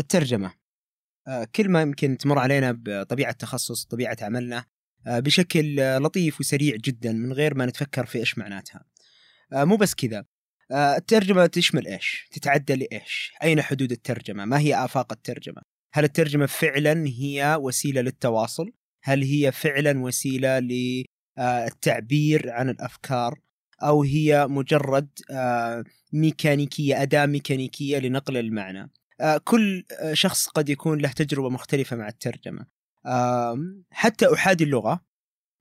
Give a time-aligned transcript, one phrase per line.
[0.00, 0.60] الترجمة
[1.28, 4.64] آه، كلمة يمكن تمر علينا بطبيعة تخصص طبيعة عملنا
[5.06, 8.84] آه، بشكل لطيف وسريع جدا من غير ما نتفكر في إيش معناتها
[9.52, 10.24] آه، مو بس كذا
[10.72, 17.06] الترجمة تشمل إيش؟ تتعدى لإيش؟ أين حدود الترجمة؟ ما هي آفاق الترجمة؟ هل الترجمة فعلا
[17.06, 18.72] هي وسيلة للتواصل؟
[19.02, 20.58] هل هي فعلا وسيلة
[21.38, 23.40] للتعبير عن الأفكار؟
[23.82, 25.08] أو هي مجرد
[26.12, 28.90] ميكانيكية أداة ميكانيكية لنقل المعنى؟
[29.20, 32.66] آه، كل آه، شخص قد يكون له تجربة مختلفة مع الترجمة.
[33.90, 35.00] حتى أحادي اللغة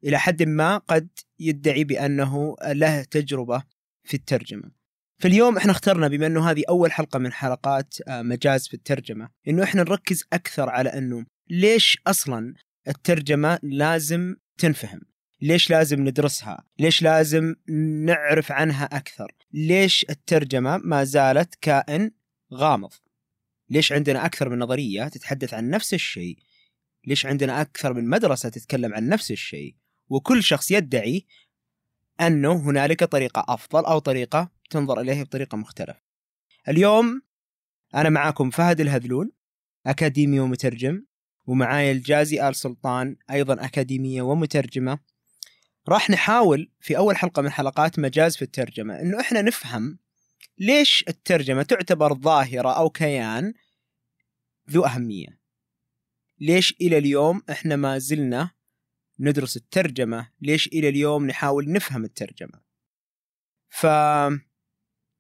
[0.03, 3.63] إلى حد ما قد يدعي بأنه له تجربة
[4.03, 4.71] في الترجمة.
[5.19, 9.63] فاليوم إحنا اخترنا بما إنه هذه أول حلقة من حلقات آه، مجاز في الترجمة إنه
[9.63, 12.53] إحنا نركز أكثر على إنه ليش أصلا
[12.87, 15.01] الترجمة لازم تنفهم؟
[15.41, 17.55] ليش لازم ندرسها؟ ليش لازم
[18.05, 22.11] نعرف عنها أكثر؟ ليش الترجمة ما زالت كائن
[22.53, 22.93] غامض؟
[23.69, 26.37] ليش عندنا أكثر من نظرية تتحدث عن نفس الشيء؟
[27.07, 29.75] ليش عندنا أكثر من مدرسة تتكلم عن نفس الشيء؟
[30.09, 31.25] وكل شخص يدعي
[32.21, 36.01] أنه هنالك طريقة أفضل أو طريقة تنظر إليه بطريقة مختلفة.
[36.67, 37.21] اليوم
[37.95, 39.31] أنا معاكم فهد الهذلول
[39.85, 41.05] اكاديمي ومترجم
[41.47, 44.99] ومعاي الجازي آل سلطان أيضا أكاديمية ومترجمة.
[45.89, 49.99] راح نحاول في أول حلقة من حلقات مجاز في الترجمة إنه إحنا نفهم
[50.57, 53.53] ليش الترجمة تعتبر ظاهرة أو كيان
[54.69, 55.39] ذو أهمية؟
[56.39, 58.51] ليش إلى اليوم إحنا ما زلنا
[59.19, 62.61] ندرس الترجمة؟ ليش إلى اليوم نحاول نفهم الترجمة؟
[63.69, 63.87] ف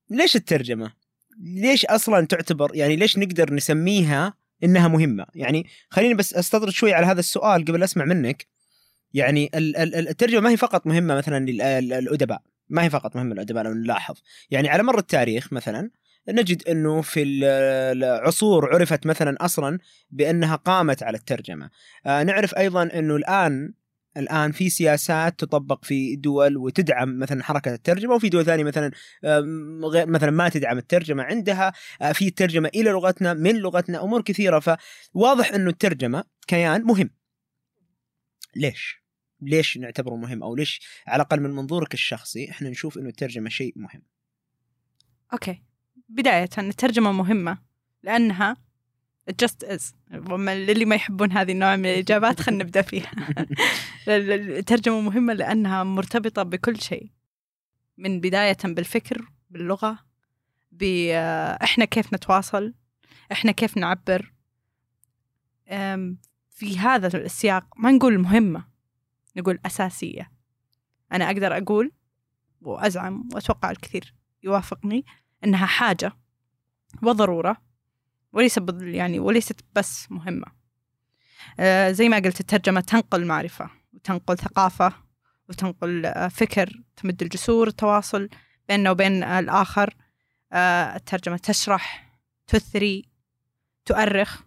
[0.09, 0.93] ليش الترجمة؟
[1.37, 7.05] ليش أصلا تعتبر يعني ليش نقدر نسميها إنها مهمة؟ يعني خليني بس أستطرد شوي على
[7.05, 8.47] هذا السؤال قبل أسمع منك.
[9.13, 14.15] يعني الترجمة ما هي فقط مهمة مثلا للأدباء ما هي فقط مهمة الادباء لو نلاحظ.
[14.51, 15.91] يعني على مر التاريخ مثلا
[16.29, 21.69] نجد إنه في العصور عرفت مثلا أصلا بأنها قامت على الترجمة.
[22.05, 23.73] آه نعرف أيضا إنه الآن
[24.17, 28.91] الآن في سياسات تطبق في دول وتدعم مثلا حركة الترجمة وفي دول ثانية مثلا
[29.83, 31.73] غير مثلا ما تدعم الترجمة عندها.
[32.01, 34.59] آه، في ترجمة إلى لغتنا من لغتنا أمور كثيرة.
[34.59, 37.09] فواضح إنه الترجمة كيان مهم.
[38.55, 39.03] ليش؟
[39.41, 43.73] ليش نعتبره مهم أو ليش على الأقل من منظورك الشخصي إحنا نشوف إنه الترجمة شيء
[43.75, 44.01] مهم.
[45.33, 45.61] أوكي.
[46.09, 47.57] بداية الترجمة مهمة
[48.03, 48.57] لأنها
[49.43, 49.93] just is.
[50.11, 53.11] للي ما يحبون هذه النوع من الإجابات خلينا نبدأ فيها.
[54.07, 57.11] الترجمة مهمة لأنها مرتبطة بكل شيء.
[57.97, 59.99] من بداية بالفكر باللغة
[60.71, 62.73] بإحنا كيف نتواصل
[63.31, 64.33] إحنا كيف نعبر.
[66.49, 68.69] في هذا السياق ما نقول مهمة.
[69.35, 70.31] نقول أساسية.
[71.11, 71.91] أنا أقدر أقول
[72.61, 74.13] وأزعم وأتوقع الكثير
[74.43, 75.05] يوافقني
[75.43, 76.11] أنها حاجة
[77.03, 77.57] وضرورة
[78.33, 80.45] وليس يعني وليست بس مهمة.
[81.59, 84.93] آه زي ما قلت الترجمة تنقل معرفة وتنقل ثقافة
[85.49, 88.29] وتنقل آه فكر تمد الجسور التواصل
[88.67, 89.95] بيننا وبين الآخر.
[90.53, 92.13] آه الترجمة تشرح
[92.47, 93.09] تثري
[93.85, 94.41] تؤرخ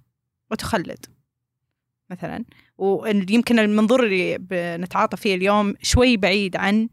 [0.50, 1.06] وتخلد
[2.10, 2.44] مثلا.
[2.78, 6.88] ويمكن المنظور اللي بنتعاطى فيه اليوم شوي بعيد عن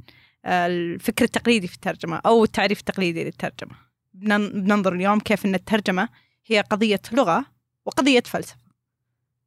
[0.45, 3.75] الفكر التقليدي في الترجمة أو التعريف التقليدي للترجمة.
[4.13, 6.09] بننظر اليوم كيف أن الترجمة
[6.45, 7.45] هي قضية لغة
[7.85, 8.69] وقضية فلسفة.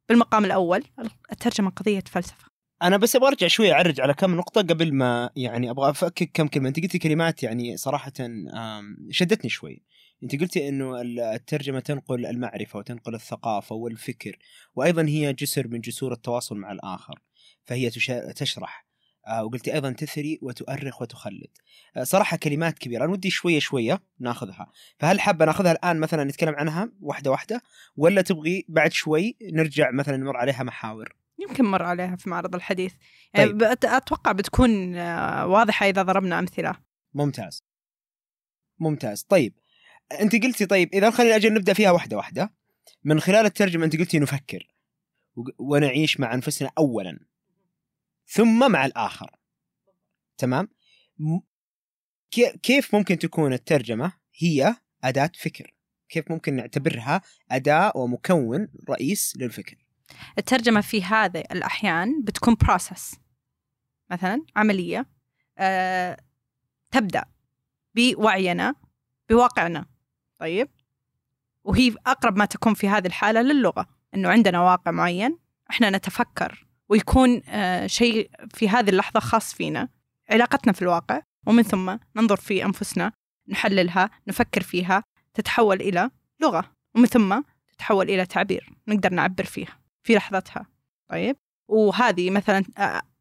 [0.09, 0.83] بالمقام الأول
[1.31, 2.45] الترجمة قضية فلسفة.
[2.81, 6.47] أنا بس أبغى أرجع شوي أعرج على كم نقطة قبل ما يعني أبغى أفكك كم
[6.47, 6.67] كلمة.
[6.67, 8.13] أنت قلتي كلمات يعني صراحة
[9.09, 9.81] شدتني شوي.
[10.23, 14.37] انت قلتي انه الترجمة تنقل المعرفة وتنقل الثقافة والفكر
[14.75, 17.19] وأيضا هي جسر من جسور التواصل مع الآخر
[17.65, 17.89] فهي
[18.35, 18.85] تشرح
[19.27, 21.57] آه وقلتي أيضا تثري وتؤرخ وتخلد.
[21.97, 26.55] آه صراحة كلمات كبيرة أنا ودي شوية شوية ناخذها فهل حابة ناخذها الآن مثلا نتكلم
[26.55, 27.61] عنها واحدة واحدة
[27.95, 32.93] ولا تبغي بعد شوي نرجع مثلا نمر عليها محاور؟ يمكن مر عليها في معرض الحديث.
[33.33, 33.63] يعني طيب.
[33.83, 36.75] أتوقع بتكون آه، واضحة إذا ضربنا أمثلة.
[37.13, 37.63] ممتاز.
[38.79, 39.23] ممتاز.
[39.23, 39.53] طيب
[40.11, 42.53] انت قلتي طيب إذا خلينا أجل نبدأ فيها واحدة واحدة.
[43.03, 44.67] من خلال الترجمة انت قلتي نفكر
[45.57, 47.19] ونعيش مع أنفسنا اولا.
[48.27, 49.35] ثم مع الآخر.
[50.37, 50.69] تمام؟
[52.63, 55.73] كيف ممكن تكون الترجمة هي أداة فكر؟
[56.09, 57.21] كيف ممكن نعتبرها
[57.51, 59.77] أداة ومكون رئيس للفكر؟
[60.37, 63.15] الترجمة في هذه الأحيان بتكون بروسس
[64.11, 65.09] مثلا عملية
[65.57, 66.17] أه
[66.91, 67.25] تبدأ
[67.95, 68.75] بوعينا
[69.29, 69.92] بواقعنا.
[70.43, 70.69] طيب.
[71.63, 75.37] وهي أقرب ما تكون في هذه الحالة للغة إنه عندنا واقع معين
[75.69, 79.89] إحنا نتفكر ويكون آه شيء في هذه اللحظة خاص فينا
[80.29, 83.11] علاقتنا في الواقع ومن ثم ننظر في أنفسنا
[83.47, 85.03] نحللها نفكر فيها
[85.33, 86.09] تتحول إلى
[86.41, 87.41] لغة ومن ثم
[87.73, 90.65] تتحول إلى تعبير نقدر نعبر فيها في لحظتها.
[91.09, 91.35] طيب.
[91.67, 92.63] وهذه مثلا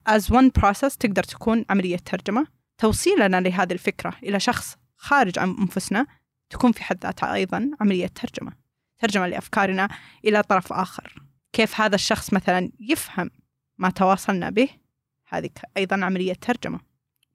[0.09, 2.47] as one process تقدر تكون عملية ترجمة
[2.79, 6.07] توصيلنا لهذه الفكرة إلى شخص خارج عن أنفسنا
[6.53, 8.53] تكون في حد ذاتها أيضا عملية ترجمة
[8.99, 9.89] ترجمة لأفكارنا
[10.25, 11.23] إلى طرف آخر.
[11.53, 13.31] كيف هذا الشخص مثلا يفهم
[13.79, 14.69] ما تواصلنا به؟
[15.29, 16.81] هذه أيضا عملية ترجمة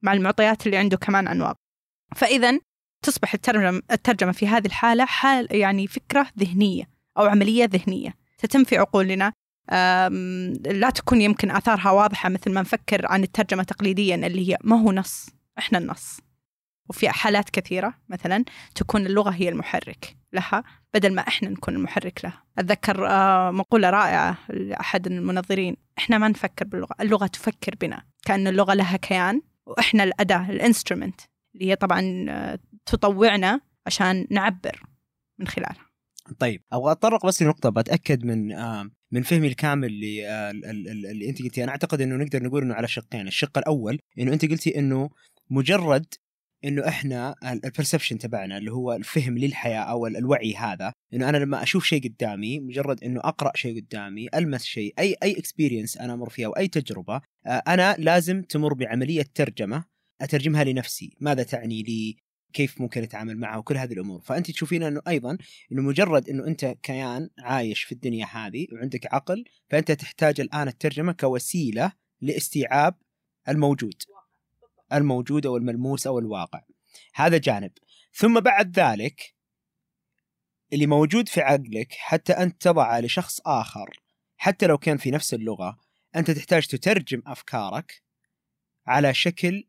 [0.02, 1.58] مع المعطيات اللي عنده كمان عن واقع
[2.16, 2.58] فإذا
[3.02, 8.14] تصبح الترجمة, الترجمة في هذه الحالة حال يعني فكرة ذهنية أو عملية ذهنية.
[8.38, 9.32] تتم في عقولنا
[10.66, 14.92] لا تكون يمكن آثارها واضحة مثل ما نفكر عن الترجمة تقليديا اللي هي ما هو
[14.92, 15.28] نص
[15.58, 16.20] إحنا النص.
[16.88, 18.44] وفي حالات كثيرة مثلا
[18.74, 20.64] تكون اللغة هي المحرك لها
[20.94, 22.42] بدل ما إحنا نكون المحرك لها.
[22.58, 28.74] أتذكر آه، مقولة رائعة لأحد المنظرين إحنا ما نفكر باللغة اللغة تفكر بنا كأن اللغة
[28.74, 31.20] لها كيان وإحنا الأداة الإنسترومنت
[31.54, 34.82] اللي هي طبعا آه، تطوعنا عشان نعبر
[35.38, 35.88] من خلالها.
[36.38, 41.72] طيب أبغى أتطرق بس لنقطة بتأكد من آه من فهمي الكامل اللي أنت قلتي أنا
[41.72, 43.26] أعتقد إنه نقدر نقول إنه على شقين.
[43.26, 45.10] الشق الأول إنه أنت قلتي إنه
[45.50, 46.06] مجرد
[46.64, 47.34] إنه إحنا
[47.64, 52.08] ال perception تبعنا اللي هو الفهم للحياة أو الوعي هذا إنه أنا لما أشوف شيء
[52.08, 56.52] قدامي مجرد إنه أقرأ شيء قدامي ألمس شيء اي أي experience أنا أمر فيها أو
[56.52, 59.84] أي تجربة آه، أنا لازم تمر بعملية ترجمة
[60.20, 61.16] أترجمها لنفسي.
[61.20, 62.16] ماذا تعني لي؟
[62.52, 64.20] كيف ممكن أتعامل معها وكل هذه الأمور.
[64.20, 65.38] فأنت تشوفين إنه أيضا
[65.72, 71.12] إنه مجرد إنه أنت كيان عايش في الدنيا هذه وعندك عقل فأنت تحتاج الآن الترجمة
[71.12, 72.94] كوسيلة لاستيعاب
[73.48, 74.02] الموجود.
[74.92, 76.62] الموجود أو الملموس أو الواقع.
[77.14, 77.70] هذا جانب.
[78.12, 79.34] ثم بعد ذلك
[80.72, 84.00] اللي موجود في عقلك حتى أنت تضعه لشخص آخر
[84.36, 85.78] حتى لو كان في نفس اللغة
[86.16, 88.02] أنت تحتاج تترجم أفكارك
[88.86, 89.68] على شكل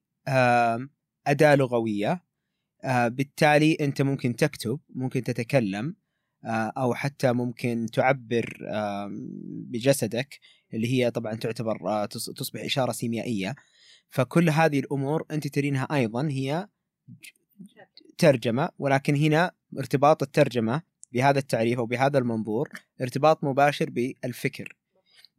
[1.27, 2.23] أداة لغوية
[2.85, 5.95] بالتالي أنت ممكن تكتب ممكن تتكلم
[6.77, 8.57] أو حتى ممكن تعبر
[9.43, 10.39] بجسدك
[10.73, 13.55] اللي هي طبعا تعتبر تصبح إشارة سيميائية.
[14.09, 16.67] فكل هذه الأمور أنت ترينها أيضا هي
[18.17, 22.69] ترجمة ولكن هنا ارتباط الترجمة بهذا التعريف أو بهذا المنظور
[23.01, 24.75] ارتباط مباشر بالفكر.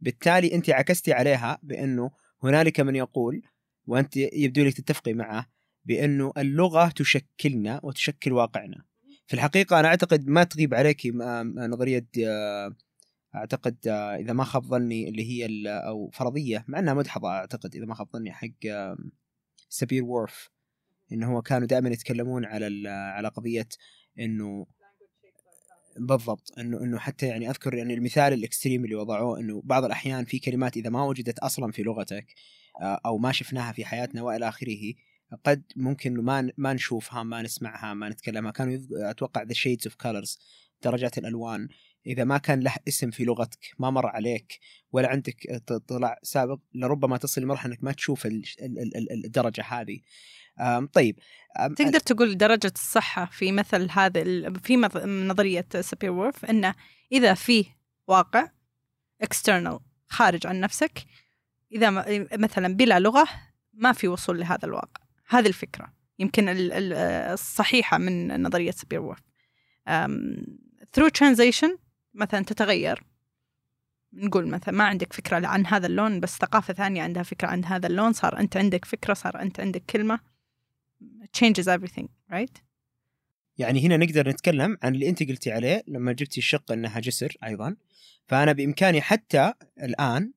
[0.01, 2.11] بالتالي أنت عكستي عليها بأنه
[2.43, 3.41] هنالك من يقول
[3.87, 5.45] وأنت يبدو لك تتفقي معه
[5.85, 8.83] بأنه اللغة تشكلنا وتشكل واقعنا.
[9.27, 11.01] في الحقيقة أنا أعتقد ما تغيب عليك
[11.55, 12.75] نظرية آه،
[13.35, 17.85] أعتقد آه، إذا ما خاب ظني اللي هي أو فرضية مع إنها مدحضة أعتقد إذا
[17.85, 18.95] ما خاب ظني حق
[19.69, 20.49] سبير وورف.
[21.11, 23.67] انه هو كانوا دائما يتكلمون على على قضية
[24.19, 24.65] إنه
[25.97, 30.25] بالضبط إنه إنه حتى يعني أذكر يعني المثال ال extreme اللي وضعوه إنه بعض الأحيان
[30.25, 32.25] في كلمات إذا ما وجدت أصلا في لغتك
[32.81, 34.93] آه، أو ما شفناها في حياتنا وإلى آخره
[35.43, 38.51] قد ممكن ما ما نشوفها ما نسمعها ما نتكلمها.
[38.51, 40.39] كانوا أتوقع the shades of colors
[40.83, 41.67] درجات الألوان.
[42.05, 44.59] إذا ما كان له اسم في لغتك ما مر عليك
[44.91, 48.27] ولا عندك اطلاع سابق لربما تصل لمرحله إنك ما تشوف
[49.25, 49.99] الدرجة هذه.
[50.93, 51.19] طيب
[51.77, 54.23] تقدر تقول درجة الصحة في مثل هذا
[54.63, 54.75] في
[55.05, 56.75] نظرية Sapir-Whorf أنه
[57.11, 57.65] إذا في
[58.07, 58.49] واقع
[59.23, 61.05] external خارج عن نفسك
[61.71, 61.89] إذا
[62.37, 63.27] مثلا بلا لغة
[63.73, 65.01] ما في وصول لهذا الواقع.
[65.27, 65.93] هذه الفكرة.
[66.19, 69.19] يمكن الصحيحة من نظرية Sapir-Whorf
[70.97, 71.77] through translation
[72.13, 73.03] مثلا تتغير.
[74.13, 77.87] نقول مثلا ما عندك فكرة عن هذا اللون بس ثقافة ثانية عندها فكرة عن هذا
[77.87, 80.19] اللون صار أنت عندك فكرة صار أنت عندك كلمة.
[81.37, 82.61] Changes everything right
[83.57, 87.75] يعني هنا نقدر نتكلم عن اللي أنت قلتي عليه لما جبتي الشق أنها جسر أيضا.
[88.27, 89.53] فأنا بإمكاني حتى
[89.83, 90.31] الآن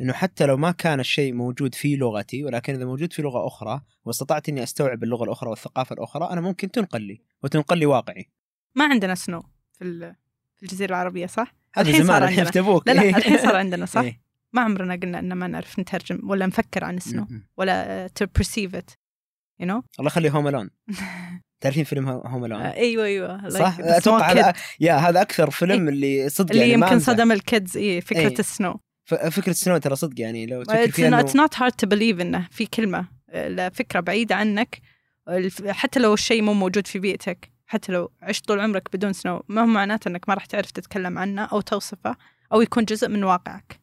[0.00, 3.80] إنه حتى لو ما كان الشيء موجود في لغتي ولكن إذا موجود في لغة أخرى
[4.04, 8.28] واستطعت إني أستوعب اللغة الأخرى والثقافة الأخرى أنا ممكن تنقل لي وتنقل لي واقعي.
[8.74, 9.42] ما عندنا سنو
[9.72, 10.14] في
[10.56, 14.20] في الجزيرة العربية صح؟ هذا زمان الحين تبوك لا لا الحين صار عندنا صح؟ إيه.
[14.52, 18.90] ما عمرنا قلنا إن ما نعرف نترجم ولا نفكر عن السنو ولا to perceive it
[19.60, 20.70] you know الله يخلي Home Alone
[21.60, 26.28] تعرفين فيلم Home Alone؟ آه أيوه أيوه صح؟ أتوقع هذا يا هذا أكثر فيلم اللي
[26.28, 28.38] صدق اللي يعني يمكن صدم ال kids اي فكرة إيه.
[28.38, 28.80] ال snow
[29.30, 32.66] فكرة snow ترى صدق يعني لو تفكر فيها it's not hard to believe إنه في
[32.66, 33.08] كلمة
[33.72, 34.80] فكرة بعيدة عنك.
[35.68, 37.50] حتى لو الشيء مو موجود في بيئتك.
[37.66, 41.18] حتى لو عشت طول عمرك بدون snow ما هو معناته إنك ما راح تعرف تتكلم
[41.18, 42.16] عنه أو توصفه
[42.52, 43.80] أو يكون جزء من واقعك.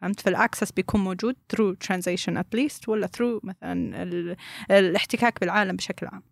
[0.00, 4.02] فهمت؟ فال access بيكون موجود through translation at least ولا through مثلا
[4.70, 6.22] الاحتكاك بالعالم بشكل عام.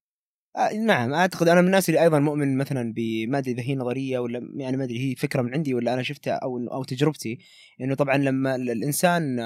[0.56, 4.18] آه نعم أعتقد أنا من الناس اللي أيضا مؤمن مثلا بما أدري إذا هي نظرية
[4.18, 7.38] ولا يعني ما أدري هي فكرة من عندي ولا أنا شفتها أو أو تجربتي
[7.80, 9.36] إنه طبعا لما الإنسان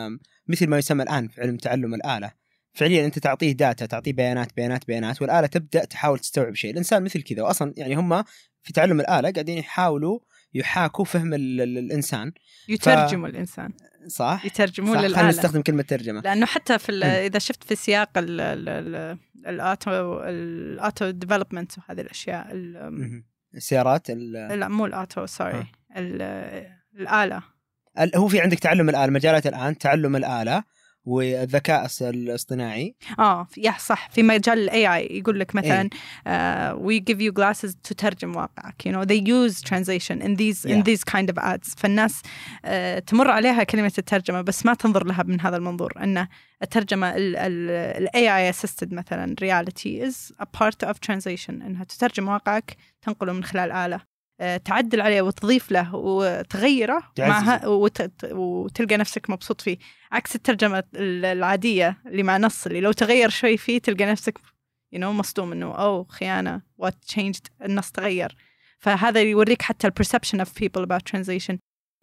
[0.49, 2.44] مثل ما يسمى الآن في علم تعلم الآلة
[2.75, 7.23] فعليا أنت تعطيه data تعطيه بيانات بيانات بيانات والآلة تبدأ تحاول تستوعب شيء الإنسان مثل
[7.23, 8.23] كذا واصلا يعني هم
[8.63, 10.19] في تعلم الآلة قاعدين يحاولوا
[10.55, 12.33] يحاكوا فهم ال ال الإنسان
[12.69, 13.73] يترجموا الإنسان
[14.07, 16.93] صح؟ يترجمون صح خلينا نستخدم كلمة ترجمة لأنه حتى في.
[17.05, 19.91] إذا شفت في سياق ال- ال- ال- ال auto
[20.23, 22.47] ال auto development وهذه الأشياء.
[23.55, 25.67] السيارات ال- لا مو ال auto sorry.
[25.97, 26.67] ال-
[26.99, 27.43] الآلة
[28.01, 30.65] ال- هو في عندك تعلم الآلة مجالات الآن تعلم الآلة
[31.05, 32.95] والذكاء الاصطناعي.
[33.19, 34.09] آه يا صح.
[34.11, 35.91] في مجال ال AI يقول لك مثلا
[36.27, 36.73] إيه.
[36.73, 38.89] uh, we give you glasses تترجم واقعك.
[38.89, 40.83] Know they use translation in these in Yeah.
[40.83, 41.75] these kind of ads.
[41.77, 45.93] فالناس uh, تمر عليها كلمة الترجمة بس ما تنظر لها من هذا المنظور.
[45.97, 46.27] أن
[46.63, 51.51] الترجمة ال ال ال AI assisted مثلا reality is a part of translation.
[51.51, 54.01] أنها تترجم واقعك تنقله من خلال آه،
[54.65, 57.03] تعدل عليه وتضيف له وتغيره.
[57.19, 58.25] معها وت...
[58.33, 59.79] وتلقى نفسك مبسوط فيه.
[60.13, 64.39] عكس الترجمة ال- العادية اللي مع نص اللي لو تغير شوي فيه تلقى نفسك
[64.95, 68.37] you know مصدوم إنه أو خيانة what changed النص تغير.
[68.79, 71.57] فهذا يوريك حتى ال perception of people about translation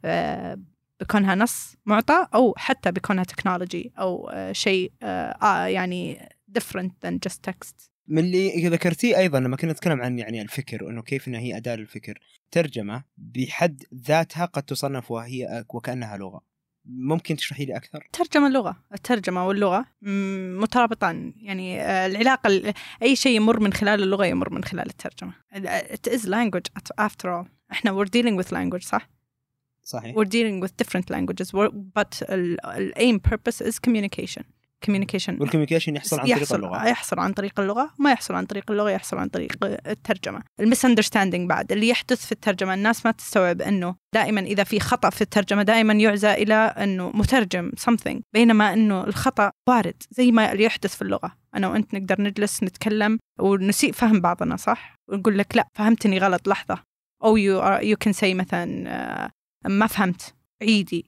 [0.05, 0.59] آه،
[1.00, 7.13] بكونها نص معطى أو حتى بكونها تكنولوجي أو آه، شيء آه، آه، يعني different than
[7.29, 7.90] just text.
[8.08, 11.75] من اللي ذكرتيه أيضا لما كنا نتكلم عن يعني الفكر وإنه كيف إنها هي أداة
[11.75, 12.20] للفكر
[12.51, 16.41] ترجمة بحد ذاتها قد تصنف وهي وكأنها لغة.
[16.86, 21.34] ممكن تشرحي لي أكثر؟ ترجمة اللغة الترجمة واللغة مم، مترابطان.
[21.38, 25.34] يعني آه، العلاقة ال- أي شيء يمر من خلال اللغة يمر من خلال الترجمة.
[25.93, 27.48] it is language after all.
[27.72, 29.10] إحنا we're dealing with language صح؟
[29.84, 30.15] صحيح.
[30.15, 31.51] We're dealing with different languages.
[32.00, 34.43] But ال aim purpose is communication.
[34.85, 35.41] Communication.
[35.41, 36.88] وال communication يحصل عن طريق اللغة.
[36.88, 40.41] يحصل عن طريق اللغة ما يحصل عن طريق اللغة يحصل عن طريق الترجمة.
[40.60, 45.09] ال misunderstanding بعد اللي يحدث في الترجمة الناس ما تستوعب أنه دائما إذا في خطأ
[45.09, 50.63] في الترجمة دائما يعزى إلى أنه مترجم something بينما أنه الخطأ وارد زي ما اللي
[50.63, 51.31] يحدث في اللغة.
[51.55, 56.83] أنا وأنت نقدر نجلس نتكلم ونسيء فهم بعضنا صح؟ ونقول لك لا فهمتني غلط لحظة.
[57.23, 59.31] أو you, are, you can say مثلا آه،
[59.67, 61.05] ما فهمت عيدي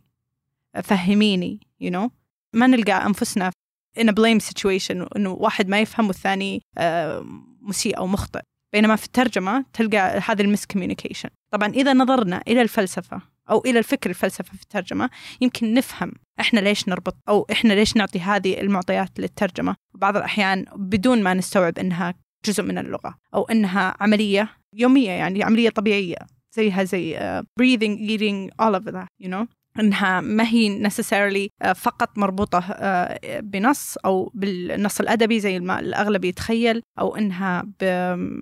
[0.83, 2.09] فهميني you know.
[2.53, 3.51] ما نلقى أنفسنا
[3.99, 7.25] in a blame situation إنه واحد ما يفهم والثاني آه،
[7.61, 8.41] مسيء أو مخطئ.
[8.73, 14.09] بينما في الترجمة تلقى هذا المس كوميونيكيشن طبعا إذا نظرنا إلى الفلسفة أو إلى الفكر
[14.09, 15.09] الفلسفه في الترجمة
[15.41, 19.75] يمكن نفهم إحنا ليش نربط أو إحنا ليش نعطي هذه المعطيات للترجمة.
[19.95, 22.13] بعض الأحيان بدون ما نستوعب إنها
[22.45, 26.17] جزء من اللغة أو إنها عملية يومية يعني عملية طبيعية
[26.55, 29.47] زيها زي آه، breathing eating all of that you know.
[29.79, 36.25] إنها ما هي necessarily آه، فقط مربوطة آه، بنص أو بالنص الأدبي زي ما الأغلب
[36.25, 37.63] يتخيل أو إنها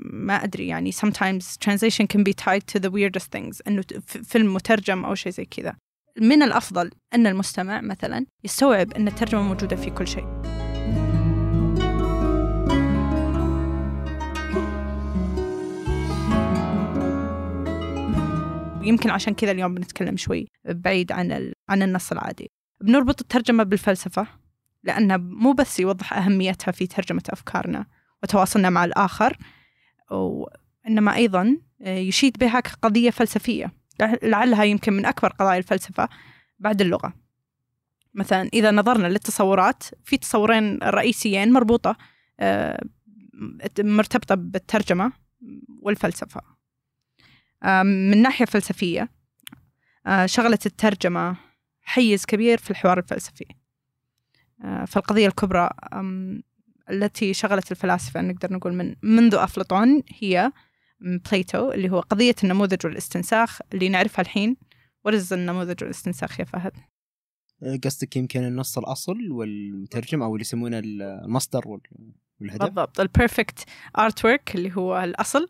[0.03, 5.05] ما أدري يعني sometimes translation can be tied to the weirdest things إنه فيلم مترجم
[5.05, 5.75] أو شيء زي كذا.
[6.21, 10.60] من الأفضل إن المستمع مثلا يستوعب إن الترجمة موجودة في كل شيء.
[18.83, 21.53] يمكن عشان كذا اليوم بنتكلم شوي بعيد عن ال...
[21.69, 22.51] عن النص العادي.
[22.81, 24.27] بنربط الترجمة بالفلسفة
[24.83, 27.85] لأنها مو بس يوضح أهميتها في ترجمة أفكارنا
[28.23, 29.37] وتواصلنا مع الآخر
[30.11, 33.73] وإنما أيضا يشيد بها كقضية فلسفية.
[34.23, 36.09] لعلها يمكن من أكبر قضايا الفلسفة
[36.59, 37.13] بعد اللغة.
[38.13, 41.97] مثلا إذا نظرنا للتصورات في تصورين رئيسيين مربوطة
[42.39, 42.83] آه،
[43.79, 45.11] مرتبطة بالترجمة
[45.81, 46.50] والفلسفة.
[47.83, 49.09] من ناحية فلسفية
[50.07, 51.37] آه، شغلت الترجمة
[51.81, 53.45] حيز كبير في الحوار الفلسفي.
[54.63, 55.69] آه، فالقضية الكبرى
[56.89, 60.51] التي شغلت الفلاسفة نقدر نقول من منذ أفلاطون هي
[61.01, 64.57] بليتو اللي هو قضية النموذج والاستنساخ اللي نعرفها الحين.
[65.05, 66.71] ورز النموذج والاستنساخ يا فهد؟
[67.83, 71.81] قصدك يمكن النص الأصل والمترجم أو اللي يسمونه المصدر وال-
[72.41, 72.99] والهدف؟ بالضبط.
[72.99, 73.65] ال
[73.97, 75.47] perfect artwork اللي هو الأصل.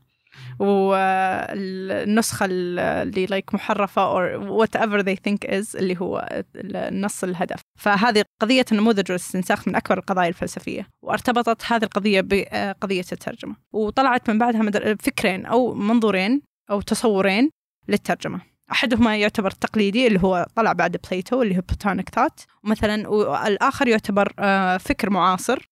[0.60, 7.62] والنسخة اللي like محرفة or whatever they think is اللي هو النص الهدف.
[7.80, 13.56] فهذه قضية النموذج والاستنساخ من أكبر القضايا الفلسفية وارتبطت هذه القضية بقضية الترجمة.
[13.74, 17.50] وطلعت من بعدها فكرين أو منظورين أو تصورين
[17.88, 18.42] للترجمة.
[18.72, 22.96] أحدهما يعتبر تقليدي اللي هو طلع بعد Plato اللي هو Platonic thought ومثلا
[23.48, 25.71] الآخر يعتبر آه، فكر معاصر.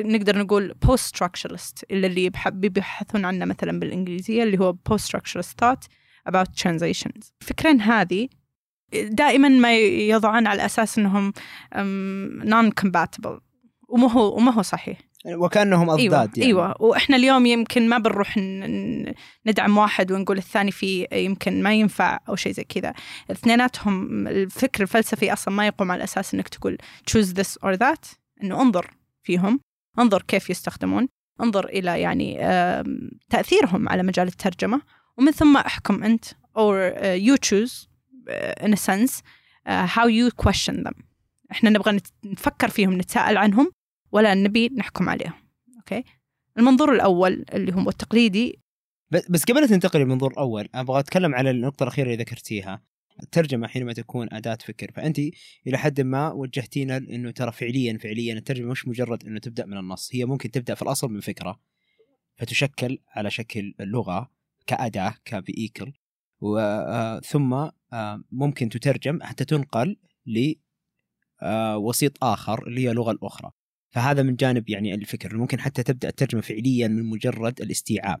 [0.00, 5.54] نقدر نقول post structuralist اللي اللي يبح- بيبحثون عنه مثلا بالإنجليزية اللي هو post structuralist
[5.64, 5.86] thought
[6.30, 8.28] about translations الفكرين هذه
[8.92, 11.32] دائما ما يضعون على أساس أنهم
[12.42, 13.40] non compatible
[13.88, 14.98] وما هو وما هو صحيح.
[15.26, 16.46] وكأنهم أضداد أيوه يعني.
[16.46, 16.74] إيوه.
[16.82, 18.38] وإحنا اليوم يمكن ما بنروح
[19.46, 22.94] ندعم واحد ونقول الثاني فيه يمكن ما ينفع أو شيء زي كذا.
[23.30, 26.78] اثنيناتهم الفكر الفلسفي أصلا ما يقوم على أساس إنك تقول
[27.10, 28.16] choose this or that.
[28.42, 28.90] إنه انظر
[29.22, 29.60] فيهم
[29.98, 31.08] انظر كيف يستخدمون
[31.40, 32.38] انظر إلى يعني
[33.30, 34.82] تأثيرهم على مجال الترجمة
[35.16, 36.24] ومن ثم أحكم أنت
[36.58, 37.74] or uh, you choose
[38.28, 39.22] uh, in a sense
[39.66, 41.04] uh, how you question them.
[41.50, 43.70] إحنا نبغى نفكر فيهم نتساءل عنهم
[44.12, 45.32] ولا نبي نحكم عليهم.
[45.76, 46.04] أوكي؟
[46.58, 48.60] المنظور الأول اللي هو التقليدي.
[49.10, 52.82] بس قبل لا تنتقل للمنظور الأول أبغى أتكلم على النقطة الأخيرة اللي ذكرتيها.
[53.22, 54.92] الترجمة حينما تكون أداة فكر.
[54.92, 55.18] فانت
[55.66, 60.10] إلى حد ما وجهتينا إنه ترى فعليا فعليا الترجمة مش مجرد إنه تبدأ من النص
[60.12, 61.60] هي ممكن تبدأ في الأصل من فكرة
[62.36, 64.30] فتشكل على شكل لغه
[64.66, 65.92] كأداة كفييكل
[66.40, 67.68] وثم
[68.32, 69.96] ممكن تترجم حتى تنقل
[70.26, 73.50] لوسيط آخر اللي هي اللغة الأخرى.
[73.90, 78.20] فهذا من جانب يعني الفكر ممكن حتى تبدأ الترجمة فعليا من مجرد الاستيعاب.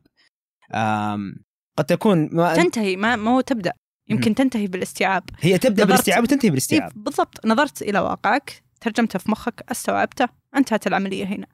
[1.76, 3.72] قد تكون ما تنتهي ما ما هو تبدأ.
[4.08, 5.22] يمكن تنتهي بالاستيعاب.
[5.40, 7.46] هي تبدأ بالاستيعاب وتنتهي إيه بالاستيعاب بالضبط.
[7.46, 11.46] نظرت إلى واقعك ترجمته في مخك استوعبته انتهت العملية هنا.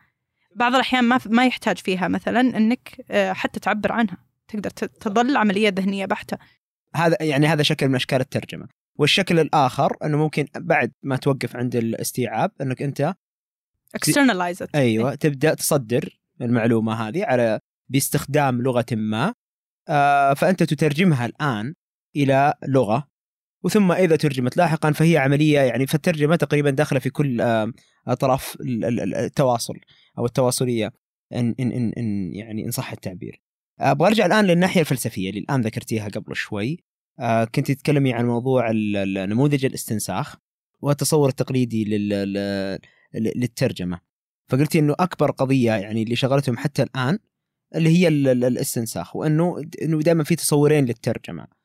[0.57, 4.17] بعض الأحيان ما ما يحتاج فيها مثلا إنك آه، حتى تعبر عنها.
[4.49, 6.39] تقدر تظل عملية ذهنية بحتة.
[6.95, 8.69] هذا يعني هذا شكل من أشكال الترجمة.
[8.99, 13.15] والشكل الآخر إنه ممكن بعد ما توقف عند الاستيعاب إنك أنت
[13.99, 14.69] externalize it.
[14.75, 19.35] أيوه تبدأ تصدر المعلومة هذه على باستخدام لغة ما.
[19.89, 21.75] آه فأنت تترجمها الآن
[22.17, 23.09] إلى لغة
[23.65, 27.73] وثم إذا ترجمت لاحقا فهي عملية يعني فالترجمة تقريبا داخلة في كل آه
[28.09, 29.75] أطراف ال- ال- ال- التواصل
[30.19, 30.93] أو التواصلية
[31.33, 33.43] إن إن إن, إن يعني إن صح التعبير.
[33.81, 36.85] أبغى أرجع الآن للناحية الفلسفية اللي الآن ذكرتيها قبل شوي.
[37.21, 38.71] آه كنت تتكلمي عن موضوع
[39.27, 40.37] نموذج الاستنساخ
[40.81, 42.09] والتصور التقليدي لل-
[43.15, 44.01] لل- للترجمة.
[44.49, 47.19] فقلتي إنه أكبر قضية يعني اللي شغلتهم حتى الآن
[47.75, 51.62] اللي هي ال- ال- الاستنساخ وإنه إنه دائما في تصورين للترجمة.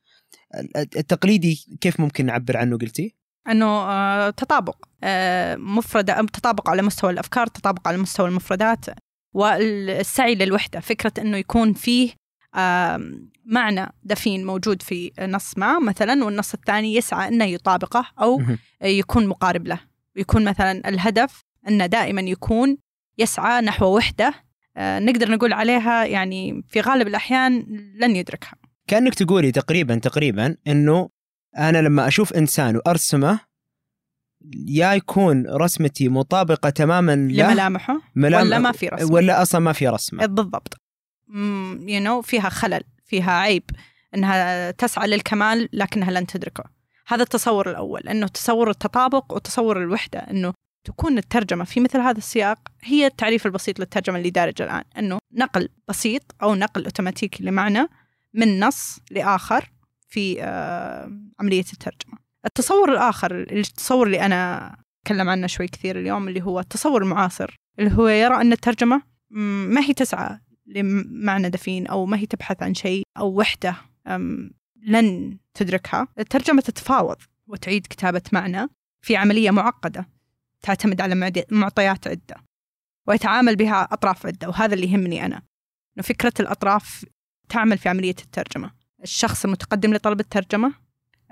[0.55, 3.15] ال- التقليدي كيف ممكن نعبر عنه قلتي؟
[3.49, 8.85] إنه آه، تطابق آه، مفردة تطابق على مستوى الأفكار تطابق على مستوى المفردات
[9.33, 12.11] والسعي للوحدة فكرة إنه يكون فيه
[12.55, 18.41] آم، معنى دفين موجود في نص ما مثلا والنص الثاني يسعى إنه يطابقه أو.
[18.83, 19.79] يكون مقارب له
[20.15, 22.77] يكون مثلا الهدف إنه دائما يكون
[23.17, 24.33] يسعى نحو وحدة
[24.77, 28.53] آه، نقدر نقول عليها يعني في غالب الأحيان لن يدركها
[28.87, 31.09] كأنك تقولي تقريبا تقريبا إنه
[31.57, 33.39] أنا لما أشوف إنسان وأرسمه
[34.67, 39.87] يا يكون رسمتي مطابقة تماما لملامحه؟ ملام- ولا ما في رسم ولا أصلا ما في
[39.87, 40.25] رسمة.
[40.25, 40.73] بالضبط.
[41.87, 43.63] يو نو فيها خلل فيها عيب
[44.15, 46.63] إنها تسعى للكمال لكنها لن تدركه.
[47.07, 52.59] هذا التصور الأول إنه تصور التطابق وتصور الوحدة إنه تكون الترجمة في مثل هذا السياق
[52.83, 57.87] هي التعريف البسيط للترجمة اللي دارجة الآن إنه نقل بسيط أو نقل أوتوماتيكي لمعنى
[58.33, 59.69] من نص لآخر
[60.09, 62.17] في آه، عملية الترجمة.
[62.45, 67.91] التصور الآخر التصور اللي أنا أتكلم عنه شوي كثير اليوم اللي هو التصور المعاصر اللي
[67.97, 72.73] هو يرى أن الترجمة مم، ما هي تسعى لمعنى دفين أو ما هي تبحث عن
[72.73, 73.75] شيء أو وحدة
[74.83, 76.07] لن تدركها.
[76.19, 78.67] الترجمة تتفاوض وتعيد كتابة معنى
[79.01, 80.09] في عملية معقدة
[80.61, 82.35] تعتمد على معطيات عدة
[83.07, 85.35] ويتعامل بها أطراف عدة وهذا اللي يهمني أنا.
[85.97, 87.05] إنه فكرة الأطراف
[87.49, 88.71] تعمل في عملية الترجمة.
[89.03, 90.73] الشخص المتقدم لطلب الترجمة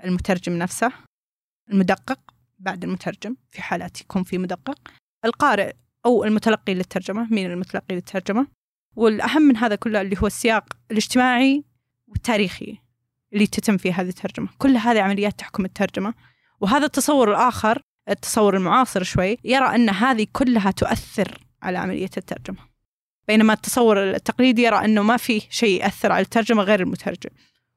[0.04, 0.92] المترجم نفسه
[1.72, 2.18] المدقق
[2.58, 4.78] بعد المترجم في حالات يكون في مدقق
[5.24, 5.72] القارئ
[6.06, 8.46] أو المتلقي للترجمة مين المتلقي للترجمة.
[8.96, 11.64] والأهم من هذا كله اللي هو السياق الاجتماعي
[12.08, 12.78] والتاريخي
[13.32, 14.48] اللي تتم فيه هذه الترجمة.
[14.58, 16.14] كل هذه عمليات تحكم الترجمة.
[16.60, 22.58] وهذا التصور الآخر التصور المعاصر شوي يرى أن هذه كلها تؤثر على عملية الترجمة.
[23.28, 27.30] بينما التصور التقليدي يرى أنه ما في شيء يأثر على الترجمة غير المترجم.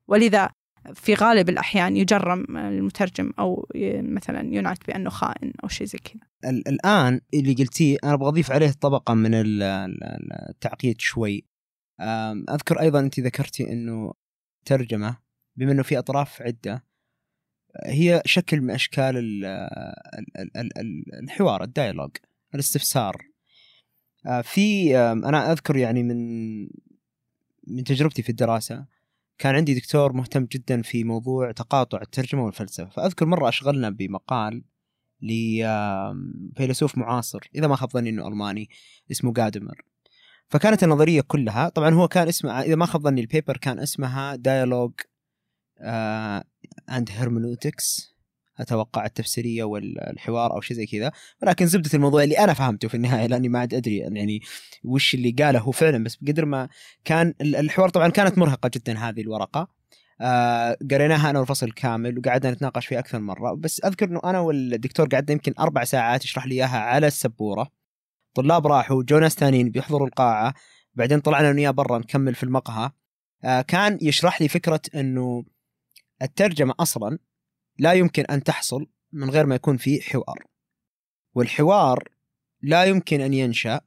[0.07, 0.49] ولذا
[0.93, 3.67] في غالب الأحيان يجرم المترجم أو
[4.01, 6.51] مثلا ينعت بأنه خائن أو شيء زي كذا.
[6.51, 11.45] ال- الآن اللي قلتيه أنا أبغى أضيف عليه طبقة من ال- ال- التعقيد شوي.
[12.01, 14.13] أم، أذكر أيضا أنت ذكرتي أنه
[14.65, 15.17] ترجمة
[15.55, 16.85] بما أنه في أطراف عدة
[17.85, 22.11] هي شكل من أشكال ال- ال- ال- ال- ال- الحوار الديالوج
[22.55, 23.28] الاستفسار.
[24.43, 26.61] في آم، أنا أذكر يعني من
[27.67, 28.85] من تجربتي في الدراسة
[29.37, 32.89] كان عندي دكتور مهتم جدا في موضوع تقاطع الترجمة والفلسفة.
[32.89, 34.63] فأذكر مرة أشغلنا بمقال
[35.21, 38.69] لفيلسوف معاصر إذا ما خاب ظني إنه ألماني
[39.11, 39.81] اسمه Gadamer
[40.47, 44.35] فكانت النظرية كلها طبعا هو كان اسمها إذا ما خاب ظني ال paper كان اسمها
[44.35, 44.91] Dialogue
[46.89, 48.15] and Hermeneutics
[48.59, 51.11] أتوقع التفسيرية والحوار أو شيء زي كذا.
[51.43, 54.41] ولكن زبدة الموضوع اللي أنا فهمته في النهاية لأني ما عاد أدري يعني
[54.83, 56.69] وش اللي قاله هو فعلا بس بقدر ما
[57.05, 59.67] كان ال- الحوار طبعا كانت مرهقة جدا هذه الورقة.
[60.21, 63.53] آه قريناها أنا والفصل كامل وقعدنا نتناقش فيها أكثر مرة.
[63.53, 67.71] بس أذكر إنه أنا والدكتور قعدنا يمكن أربع ساعات يشرح لي إياها على السبورة.
[68.33, 70.53] طلاب راحوا جو ناس ثانيين بيحضروا القاعة.
[70.95, 72.91] بعدين طلعنا وياه برا نكمل في المقهى.
[73.43, 75.43] آه كان يشرح لي فكرة إنه
[76.21, 77.17] الترجمة أصلا
[77.79, 80.43] لا يمكن أن تحصل من غير ما يكون في حوار.
[81.35, 82.03] والحوار
[82.61, 83.81] لا يمكن أن ينشأ.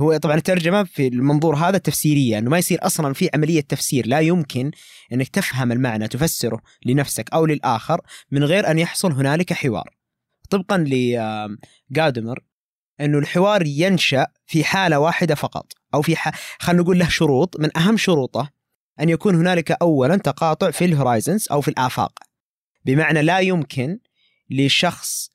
[0.00, 4.06] هو طبعا الترجمة في المنظور هذا تفسيرية أنه ما يصير أصلا في عملية تفسير.
[4.06, 4.70] لا يمكن
[5.12, 9.96] أنك تفهم المعنى تفسره لنفسك أو للآخر من غير أن يحصل هنالك حوار.
[10.50, 12.44] طبقا لجادمر
[13.00, 16.16] أنه الحوار ينشأ في حالة واحدة فقط أو في.
[16.58, 17.60] خلينا نقول له شروط.
[17.60, 18.50] من أهم شروطه
[19.00, 22.31] أن يكون هنالك أولا تقاطع في الهورايزنز أو في الآفاق.
[22.84, 23.98] بمعنى لا يمكن
[24.50, 25.30] لشخص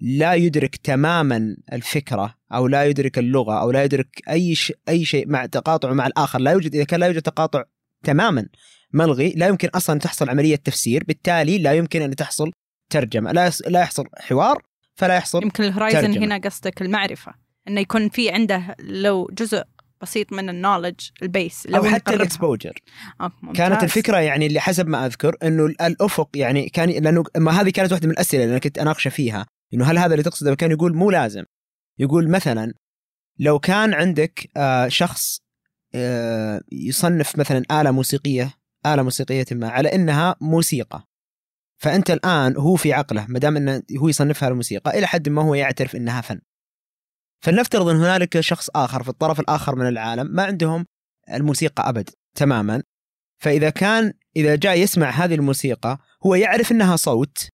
[0.00, 5.28] لا يدرك تماما الفكرة أو لا يدرك اللغة أو لا يدرك أي شيء أي شيء
[5.28, 6.38] مع تقاطعه مع الآخر.
[6.38, 7.64] لا يوجد إذا كان لا يوجد تقاطع
[8.04, 8.46] تماما
[8.92, 11.04] ملغي لا يمكن أصلا تحصل عملية تفسير.
[11.04, 12.52] بالتالي لا يمكن أن تحصل
[12.90, 13.32] ترجمة.
[13.32, 14.62] لا لا يحصل حوار
[14.94, 17.34] فلا يحصل يمكن ال horizon هنا قصدك المعرفة
[17.68, 19.64] إنه يكون في عنده لو جزء
[20.02, 22.78] بسيط من ال knowledge base أو حتى الاكسبوجر
[23.20, 27.70] آه كانت الفكرة يعني اللي حسب ما أذكر إنه الأفق يعني كان لأنه ما هذه
[27.70, 29.46] كانت واحدة من الأسئلة اللي أنا كنت أناقشه فيها.
[29.74, 31.44] إنه هل هذا اللي تقصده؟ كان يقول مو لازم.
[31.98, 32.74] يقول مثلا
[33.38, 35.40] لو كان عندك آه شخص
[35.94, 38.54] آه يصنف مثلا آلة موسيقية
[38.86, 41.04] آلة موسيقية ما على إنها موسيقى.
[41.78, 45.54] فأنت الآن هو في عقله ما دام إنه هو يصنفها الموسيقى إلى حد ما هو
[45.54, 46.40] يعترف إنها فن.
[47.42, 50.86] فلنفترض إن هنالك شخص آخر في الطرف الآخر من العالم ما عندهم
[51.34, 52.82] الموسيقى أبد تماما.
[53.38, 57.48] فإذا كان إذا جاء يسمع هذه الموسيقى هو يعرف إنها صوت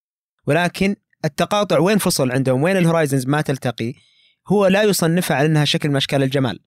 [0.47, 3.93] ولكن التقاطع وين فصل عندهم؟ وين ال horizons ما تلتقي؟
[4.47, 6.59] هو لا يصنفها على إنها شكل من أشكال الجمال.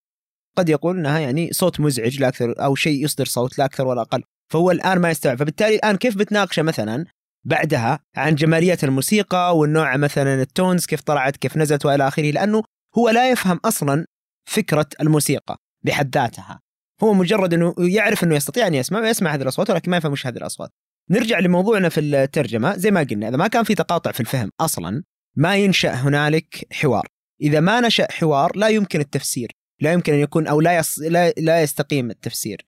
[0.56, 4.02] قد يقول إنها يعني صوت مزعج لا أكثر أو شيء يصدر صوت لا أكثر ولا
[4.02, 4.22] أقل.
[4.52, 5.38] فهو الآن ما يستوعب.
[5.38, 7.04] فبالتالي الآن كيف بتناقشه مثلا
[7.44, 12.62] بعدها عن جمالية الموسيقى والنوع مثلا ال tones كيف طلعت كيف نزلت وإلى آخره؟ لأنه
[12.98, 14.07] هو لا يفهم أصلا
[14.48, 16.61] فكرة الموسيقى بحد ذاتها.
[17.02, 20.37] هو مجرد إنه يعرف إنه يستطيع أن يسمع ويسمع هذه الأصوات ولكن ما يفهم هذه
[20.37, 20.70] الأصوات.
[21.11, 22.76] نرجع لموضوعنا في الترجمة.
[22.76, 25.02] زي ما قلنا إذا ما كان في تقاطع في الفهم أصلا
[25.37, 27.07] ما ينشأ هنالك حوار.
[27.40, 29.52] إذا ما نشأ حوار لا يمكن التفسير.
[29.81, 30.98] لا يمكن أن يكون أو لا يص...
[30.98, 32.66] لا, لا يستقيم التفسير.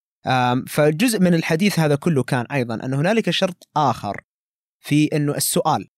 [0.68, 4.20] فجزء من الحديث هذا كله كان أيضا أن هنالك شرط آخر
[4.80, 5.88] في إنه السؤال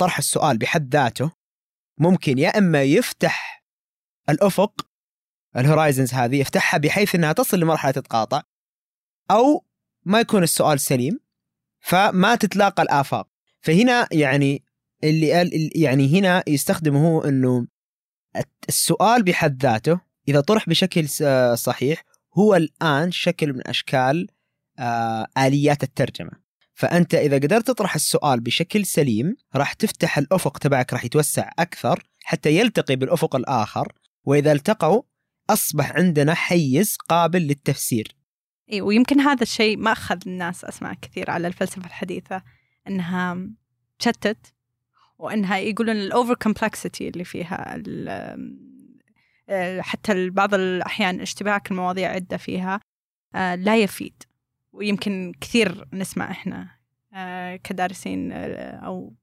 [0.00, 1.30] طرح السؤال بحد ذاته
[2.00, 3.55] ممكن يا إما يفتح
[4.28, 4.86] الأفق
[5.56, 8.42] الهورايزنز هذه يفتحها بحيث إنها تصل لمرحلة تتقاطع
[9.30, 9.64] أو
[10.04, 11.18] ما يكون السؤال سليم
[11.80, 13.28] فما تتلاقى الآفاق.
[13.60, 14.64] فهنا يعني
[15.04, 17.66] اللي قال يعني هنا يستخدمه هو إنه
[18.68, 21.08] السؤال بحد ذاته إذا طرح بشكل
[21.58, 22.04] صحيح
[22.38, 24.26] هو الآن شكل من أشكال
[24.78, 26.30] آه، آليات الترجمة.
[26.74, 32.56] فأنت إذا قدرت تطرح السؤال بشكل سليم راح تفتح الأفق تبعك راح يتوسع أكثر حتى
[32.56, 33.92] يلتقي بالأفق الآخر
[34.26, 35.02] وإذا التقوا
[35.50, 38.16] أصبح عندنا حيز قابل للتفسير.
[38.72, 42.42] اي ويمكن هذا الشيء ما أخذ الناس اسمع كثير على الفلسفة الحديثة
[42.88, 43.48] إنها
[43.98, 44.54] تشتت
[45.18, 47.82] وإنها يقولون ال over complexity اللي فيها
[49.48, 52.80] آه، حتى بعض الأحيان اشتباك المواضيع عدة فيها
[53.34, 54.22] آه، لا يفيد.
[54.72, 56.68] ويمكن كثير نسمع إحنا
[57.14, 59.14] آه، كدارسين أو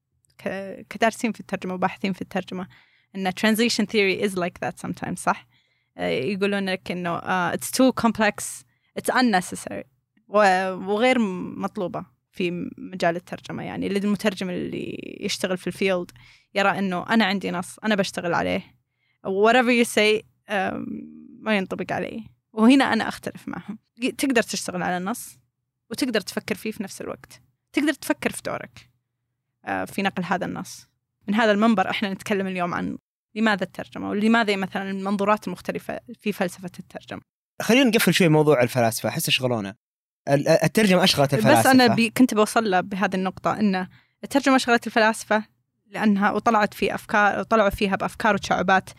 [0.90, 2.68] كدارسين في الترجمة وباحثين في الترجمة.
[3.16, 5.48] إن translation theory is like that sometimes صح؟
[5.98, 8.64] يقولون لك إنه uh, it's too complex
[9.00, 9.84] it's unnecessary.
[10.28, 11.20] وغير
[11.60, 16.12] مطلوبة في مجال الترجمة يعني المترجم اللي يشتغل في الفيلد
[16.56, 18.76] يرى أنه أنا عندي نص أنا بشتغل عليه.
[19.28, 20.24] Whatever you say
[21.40, 22.22] ما ينطبق عليه
[22.54, 23.78] وهنا أنا أختلف معهم.
[24.18, 25.38] تقدر تشتغل على النص
[25.92, 27.42] وتقدر تفكر فيه في نفس الوقت.
[27.74, 28.90] تقدر تفكر في دورك
[29.66, 30.88] آه، في نقل هذا النص.
[31.28, 32.98] من هذا المنبر إحنا نتكلم اليوم عن
[33.36, 37.22] لماذا الترجمة ولماذا مثلا المنظورات المختلفة في فلسفة الترجمة؟
[37.62, 39.76] خلينا نقفل شوي موضوع الفلاسفة أحس اشغلونا
[40.64, 41.60] الترجمة أشغلت الفلاسفة.
[41.60, 43.88] بس أنا بي كنت بوصل له بهذه النقطة ان
[44.24, 45.44] الترجمة أشغلت الفلاسفة
[45.86, 48.90] لأنها وطلعت في أفكار وطلعوا فيها بأفكار وتشعبات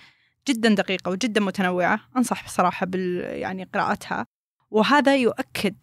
[0.49, 4.27] جدا دقيقة وجدا متنوعة أنصح بصراحة بال يعني قراءتها.
[4.71, 5.75] وهذا يؤكد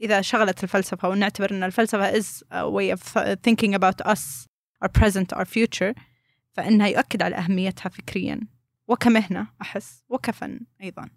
[0.00, 3.02] إذا شغلت الفلسفة ونعتبر إن الفلسفة is a way of
[3.48, 4.46] thinking about us
[4.84, 5.94] our present our future
[6.52, 8.40] فإنها يؤكد على أهميتها فكريا.
[8.88, 11.10] وكمهنه أحس وكفن أيضا.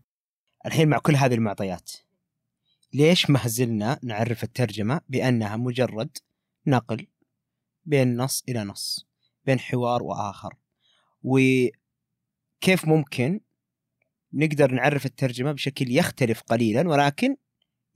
[0.65, 1.91] الحين مع كل هذه المعطيات
[2.93, 6.17] ليش ما زلنا نعرف الترجمة بأنها مجرد
[6.67, 7.08] نقل
[7.86, 9.08] بين نص إلى نص
[9.45, 10.56] بين حوار وآخر؟
[11.24, 13.39] وكيف ممكن
[14.34, 17.36] نقدر نعرف الترجمة بشكل يختلف قليلا ولكن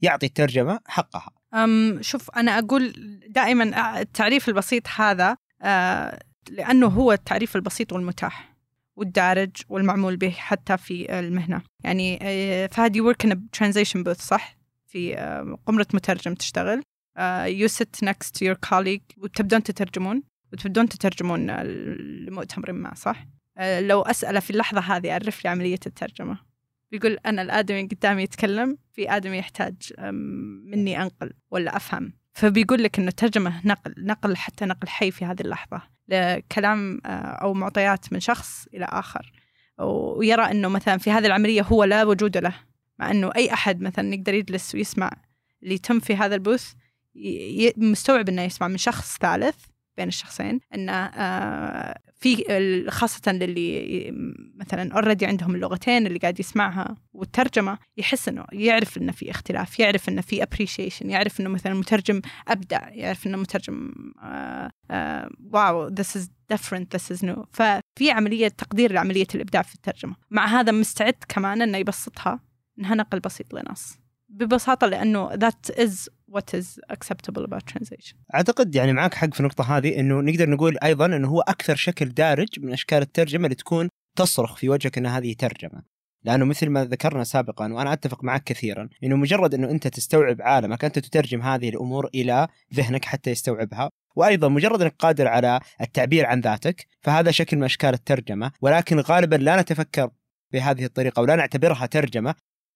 [0.00, 2.92] يعطي الترجمة حقها؟ أم شوف أنا أقول
[3.28, 5.36] دائما التعريف البسيط هذا
[6.50, 8.54] لأنه هو التعريف البسيط والمتاح
[8.96, 11.62] والدارج والمعمول به حتى في المهنة.
[11.84, 16.82] يعني آه، فهد you work in translation booth صح؟ في آه، قمرة مترجم تشتغل.
[17.46, 19.18] يو sit next to your colleague.
[19.18, 20.22] وتبدون تترجمون.
[20.52, 21.50] وتبدون تترجمون
[22.26, 23.26] لمؤتمر ما صح؟
[23.58, 26.38] آه، لو أسأله في اللحظة هذه عرف لي عملية الترجمة.
[26.90, 29.92] بيقول أنا الآدمي قدامي يتكلم في آدمي يحتاج
[30.64, 32.12] مني أنقل ولا أفهم.
[32.34, 35.82] فبيقول لك أنه الترجمة نقل نقل حتى نقل حي في هذه اللحظة.
[36.08, 39.32] لكلام آه، أو معطيات من شخص إلى آخر.
[39.78, 42.54] ويرى أنه مثلا في هذه العملية هو لا وجود له.
[42.98, 45.10] مع أنه أي أحد مثلا يقدر يجلس ويسمع
[45.62, 46.72] اللي تم في هذا ال booth
[47.76, 49.56] مستوعب أنه يسمع من شخص ثالث
[49.96, 54.10] بين الشخصين إنه آه، في خاصة للي
[54.54, 60.08] مثلا already عندهم اللغتين اللي قاعد يسمعها والترجمة يحس إنه يعرف إنه في اختلاف، يعرف
[60.08, 63.92] إنه في appreciation، يعرف إنه مثلا المترجم أبدع، يعرف إنه مترجم
[65.52, 66.22] wow this is
[66.54, 71.62] different this is new، ففي عملية تقدير لعملية الإبداع في الترجمة، مع هذا مستعد كمان
[71.62, 72.40] إنه يبسطها
[72.78, 74.03] إنها نقل بسيط لنص.
[74.34, 78.14] ببساطة لأنه that is what is acceptable about translation.
[78.34, 82.08] أعتقد يعني معك حق في النقطة هذه إنه نقدر نقول أيضا إنه هو أكثر شكل
[82.08, 85.82] دارج من أشكال الترجمة اللي تكون تصرخ في وجهك ان هذه ترجمة.
[86.24, 90.84] لأنه مثل ما ذكرنا سابقا وأنا أتفق معك كثيرا إنه مجرد إنه أنت تستوعب عالمك
[90.84, 93.90] أنت تترجم هذه الأمور إلى ذهنك حتى يستوعبها.
[94.16, 98.52] وأيضا مجرد إنك قادر على التعبير عن ذاتك فهذا شكل من أشكال الترجمة.
[98.60, 100.10] ولكن غالبا لا نتفكر
[100.52, 102.34] بهذه الطريقة ولا نعتبرها ترجمة.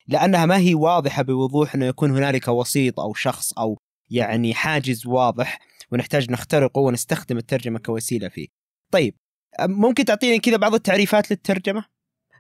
[0.09, 3.79] لأنها ما هي واضحة بوضوح إنه يكون هنالك وسيط أو شخص أو
[4.11, 5.59] يعني حاجز واضح
[5.92, 8.47] ونحتاج نخترقه ونستخدم الترجمة كوسيلة فيه.
[8.92, 9.14] طيب
[9.61, 11.85] ممكن تعطيني كذا بعض التعريفات للترجمة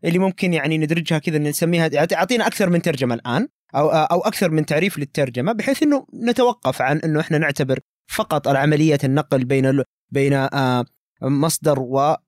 [0.04, 4.66] اللي ممكن يعني ندرجها كذا نسميها أعطينا أكثر من ترجمة الآن أو أو أكثر من
[4.66, 10.84] تعريف للترجمة بحيث إنه نتوقف عن إنه إحنا نعتبر فقط العملية النقل بين بين آه،
[11.22, 12.18] مصدر وهدف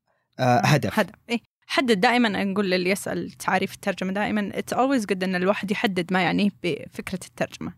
[0.40, 1.38] آه، هدف إيه؟
[1.70, 6.22] حدد دائما نقول للي يسأل تعريف الترجمة دائما it's always good إن الواحد يحدد ما
[6.22, 7.72] يعنيه بفكرة الترجمة.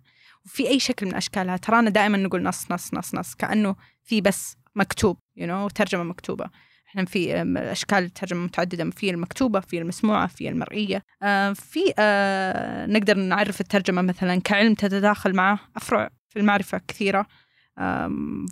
[0.44, 4.56] وفي أي شكل من أشكالها ترانا دائما نقول نص نص نص نص كأنه في بس
[4.74, 6.50] مكتوب you you know, ترجمة مكتوبة.
[6.88, 11.02] إحنا في أشكال الترجمه متعددة في المكتوبة في المسموعة في المرئية.
[11.22, 17.26] آه في آه نقدر نعرف الترجمة مثلا كعلم تتداخل مع أفرع في المعرفة كثيرة.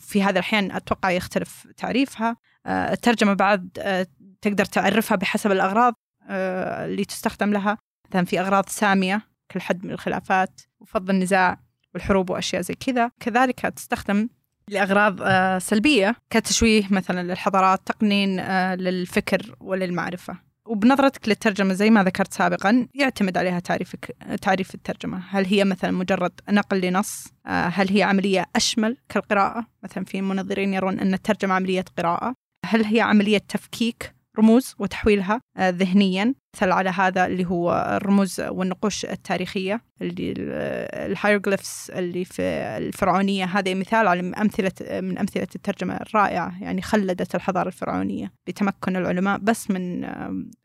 [0.00, 2.36] في هذا الأحيان أتوقع يختلف تعريفها.
[2.66, 3.78] آه، الترجمة بعد
[4.42, 5.94] تقدر تعرفها بحسب الأغراض
[6.28, 7.78] آه، اللي تستخدم لها.
[8.10, 11.60] مثلا في أغراض سامية كالحد من الخلافات وفض النزاع
[11.94, 13.10] والحروب وأشياء زي كذا.
[13.20, 14.28] كذلك تستخدم
[14.68, 15.18] لأغراض
[15.58, 18.40] سلبية كتشويه مثلا للحضارات تقنين
[18.74, 20.50] للفكر وللمعرفة.
[20.66, 25.22] وبنظرتك للترجمة زي ما ذكرت سابقا يعتمد عليها تعريفك تعريف الترجمة.
[25.30, 30.74] هل هي مثلا مجرد نقل لنص؟ آه، هل هي عملية أشمل كالقراءة؟ مثلا في منظرين
[30.74, 32.34] يرون أن الترجمة عملية قراءة.
[32.66, 39.04] هل هي عملية تفكيك؟ رموز وتحويلها آه، ذهنيا مثل على هذا اللي هو الرموز والنقوش
[39.04, 40.34] التاريخية اللي
[41.06, 42.42] الهيروغليفس اللي في
[42.76, 43.44] الفرعونية.
[43.44, 49.70] هذا مثال على أمثلة من أمثلة الترجمة الرائعة يعني خلدت الحضارة الفرعونية بتمكن العلماء بس
[49.70, 50.06] من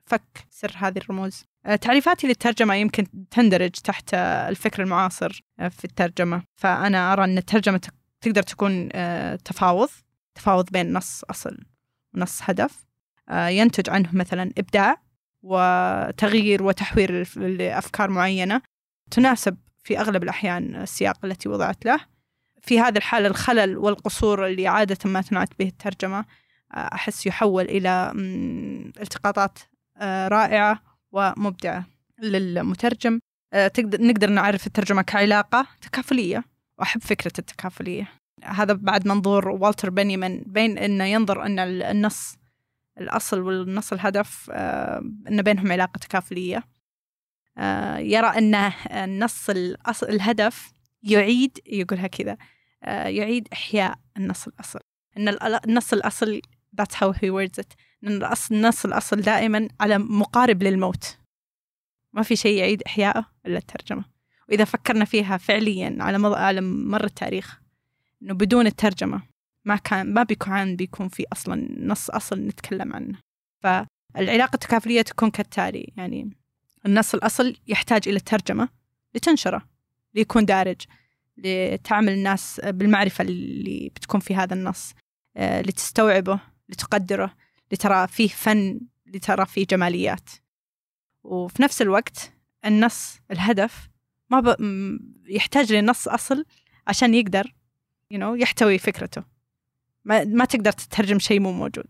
[0.06, 1.43] فك سر هذه الرموز.
[1.65, 6.43] آه، تعريفاتي للترجمة يمكن تندرج تحت الفكر المعاصر آه، في الترجمة.
[6.56, 7.82] فأنا أرى أن الترجمة
[8.21, 8.89] تقدر تكون
[9.45, 9.89] تفاوض
[10.36, 11.58] تفاوض بين نص أصل
[12.13, 12.71] ونص هدف.
[12.71, 12.94] آه،
[13.31, 14.97] ينتج عنه مثلا إبداع
[15.43, 18.61] وتغيير وتحوير لأفكار معينة
[19.11, 21.99] تناسب في أغلب الأحيان السياق التي وضعت له.
[22.61, 26.25] في هذه الحالة الخلل والقصور اللي عادة ما تنعت به الترجمة
[26.73, 28.11] آه، أحس يحول إلى
[29.01, 29.59] التقاطات
[29.97, 31.85] آه، رائعة ومبدعة
[32.21, 33.19] للمترجم.
[33.77, 36.43] نقدر نعرف الترجمة كعلاقة تكافلية.
[36.79, 38.07] وأحب فكرة التكافلية.
[38.43, 42.38] هذا بعد منظور والتر بنيمان بين أنه ينظر أن النص
[42.99, 46.63] الأصل والنص الهدف آه، أن بينهم علاقة تكافلية
[47.58, 48.55] آه، يرى أن
[48.91, 50.71] النص الأصل الهدف
[51.03, 52.38] يعيد يقولها كذا
[52.84, 54.79] آه، يعيد إحياء النص الأصل.
[55.17, 56.41] أن النص الأصل
[56.81, 61.17] that's how he words it أن النص الأصل دائما على مقارب للموت.
[62.13, 64.05] ما في شيء يعيد إحياءه إلا الترجمة.
[64.49, 67.62] وإذا فكرنا فيها فعليا على مر التاريخ
[68.21, 69.21] أنه بدون الترجمة
[69.65, 73.19] ما كان ما بيكون بيكون في أصلا نص أصل نتكلم عنه.
[73.63, 76.32] فالعلاقة التكافلية تكون كالتالي يعني
[76.86, 78.69] النص الأصل يحتاج إلى ترجمة
[79.15, 79.69] لتنشره
[80.13, 80.82] ليكون دارج
[81.38, 84.93] لتعمل الناس بالمعرفة اللي بتكون في هذا النص
[85.38, 87.36] آه، لتستوعبه لتقدره
[87.71, 90.30] لترى فيه فن لترى فيه جماليات.
[91.23, 92.34] وفي نفس الوقت
[92.65, 93.89] النص الهدف
[94.30, 94.56] ما ب...
[95.28, 96.45] يحتاج لنص أصل
[96.88, 97.56] عشان يقدر
[98.13, 99.35] you know, يحتوي فكرته.
[100.05, 101.87] ما, ما تقدر تترجم شيء مو موجود.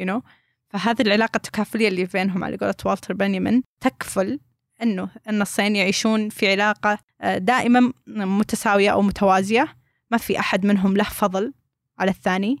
[0.00, 0.20] You know?
[0.68, 4.40] فهذه العلاقة التكافلية اللي بينهم على قولة والتر بنيمن تكفل
[4.82, 9.76] أنه النصين يعيشون في علاقة آه، دائما متساوية أو متوازية.
[10.10, 11.52] ما في أحد منهم له فضل
[11.98, 12.56] على الثاني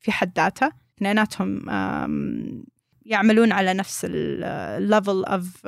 [0.00, 0.72] في حد ذاته.
[0.96, 1.62] اثنيناتهم
[3.06, 5.66] يعملون على نفس ال level of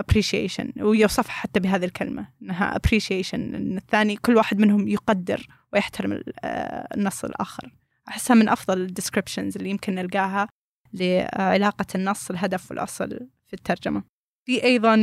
[0.00, 0.82] appreciation.
[0.82, 7.24] ويوصفها حتى بهذه الكلمة إنها appreciation إن الثاني كل واحد منهم يقدر ويحترم آه، النص
[7.24, 7.72] الآخر.
[8.08, 10.48] أحسها من أفضل ال descriptions اللي يمكن نلقاها
[10.92, 13.08] لعلاقة النص الهدف والأصل
[13.46, 14.02] في الترجمة.
[14.44, 14.96] في أيضا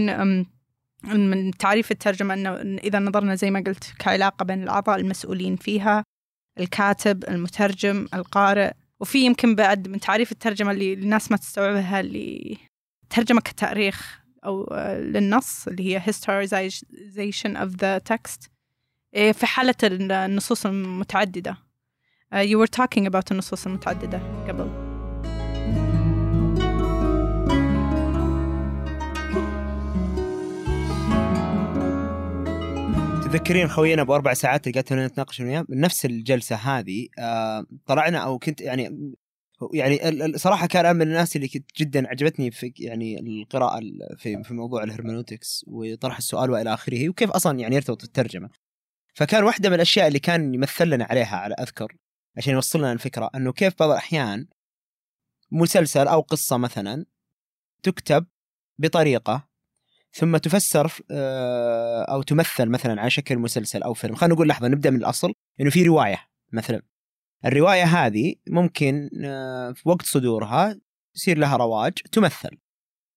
[1.04, 6.04] من تعريف الترجمة أنه إذا نظرنا زي ما قلت كعلاقة بين الأعضاء المسؤولين فيها
[6.60, 8.72] الكاتب المترجم القارئ.
[9.00, 12.58] وفي يمكن بعد من تعريف الترجمة اللي الناس ما تستوعبها اللي
[13.10, 18.48] ترجمة كتاريخ أو آه، للنص اللي هي historization of the text
[19.14, 21.58] إيه، في حالة النصوص المتعددة.
[22.42, 24.70] You were talking about النصوص المتعددة قبل
[33.24, 38.62] تذكرين خوينا بأربع ساعات اللي قعدنا نتناقش وياه؟ نفس الجلسة هذه آه طلعنا أو كنت
[38.62, 39.14] يعني
[39.74, 40.00] يعني
[40.38, 44.84] صراحة كان من الناس اللي كنت جدا عجبتني في يعني القراءة ال- في في موضوع
[44.84, 48.50] الهرمنوتكس وطرح السؤال وإلى آخره وكيف أصلا يعني يرتبط الترجمة.
[49.14, 51.96] فكان واحدة من الأشياء اللي كان يمثل لنا عليها على أذكر
[52.38, 54.48] عشان يوصل لنا الفكرة إنه كيف بعض الأحيان
[55.52, 57.06] مسلسل أو قصة مثلا
[57.84, 58.26] تكتب
[58.80, 59.48] بطريقة
[60.12, 64.16] ثم تفسر آه، أو تمثل مثلا على شكل مسلسل أو فيلم.
[64.16, 66.82] خلينا نقول لحظة نبدأ من الأصل إنه في رواية مثلا.
[67.46, 70.80] الرواية هذه ممكن آه، في وقت صدورها
[71.16, 72.58] يصير لها رواج تمثل.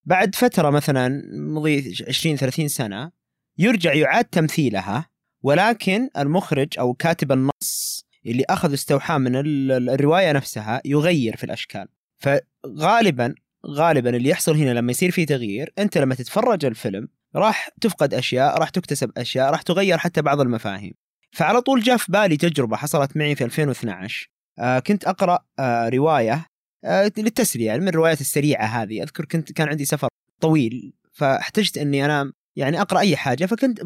[0.05, 3.13] بعد فترة مثلا مضي 20 30 سنة
[3.59, 5.11] يرجع يعاد تمثيلها
[5.43, 11.45] ولكن المخرج أو كاتب النص اللي أخذ استوحاة من ال- ال- الرواية نفسها يغير في
[11.45, 11.87] الأشكال.
[12.19, 13.35] فغالبا
[13.67, 18.59] غالبا اللي يحصل هنا لما يصير في تغيير أنت لما تتفرج الفيلم راح تفقد أشياء
[18.59, 20.93] راح تكتسب أشياء راح تغير حتى بعض المفاهيم.
[21.33, 26.47] فعلى طول جاء في بالي تجربة حصلت معي في 2012 آه كنت أقرأ آه رواية
[26.85, 29.03] آه للتسليه يعني من الروايات السريعة هذه.
[29.03, 30.09] أذكر كنت كان عندي سفر
[30.41, 33.81] طويل فاحتجت إني أنا يعني أقرأ أي حاجة فكنت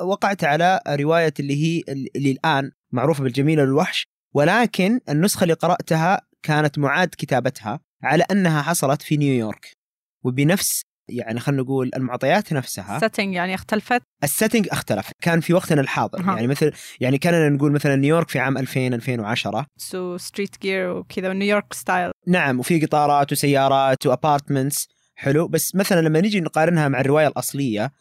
[0.00, 6.78] وقعت على رواية اللي هي اللي الآن معروفة بالجميلة للوحش ولكن النسخة اللي قرأتها كانت
[6.78, 9.72] معاد كتابتها على أنها حصلت في نيويورك.
[10.24, 15.10] وبنفس يعني خلينا نقول المعطيات نفسها setting يعني اختلفت؟ ال setting اختلف.
[15.22, 16.20] كان في وقتنا الحاضر.
[16.20, 16.34] أها.
[16.34, 21.32] يعني مثل يعني كاننا نقول مثلا نيويورك في عام 2000 2010 so street gear وكذا
[21.32, 25.48] نيويورك style نعم وفي قطارات وسيارات و apartments حلو.
[25.48, 27.92] بس مثلا لما نيجي نقارنها مع الرواية الأصلية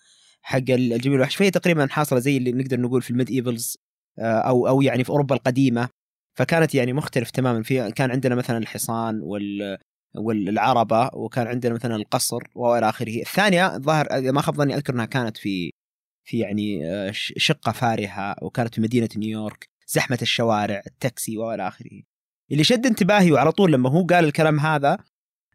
[0.42, 3.78] حق الجميل الوحش فهي تقريبا حاصلة زي اللي نقدر نقول في ال medievals
[4.20, 5.90] أو أو يعني في أوروبا القديمة
[6.38, 7.64] فكانت يعني مختلف تماما.
[7.64, 9.78] في كان عندنا مثلا الحصان وال
[10.16, 13.22] والعربة وكان عندنا مثلا القصر وإلى آخره.
[13.22, 15.72] الثانية ظاهر إذا ما خاب ظني أذكر إنها كانت في
[16.26, 22.02] في يعني آه، شقة فارهة وكانت في مدينة نيويورك زحمة الشوارع التاكسي وإلى آخره.
[22.52, 24.98] اللي شد انتباهي وعلى طول لما هو قال الكلام هذا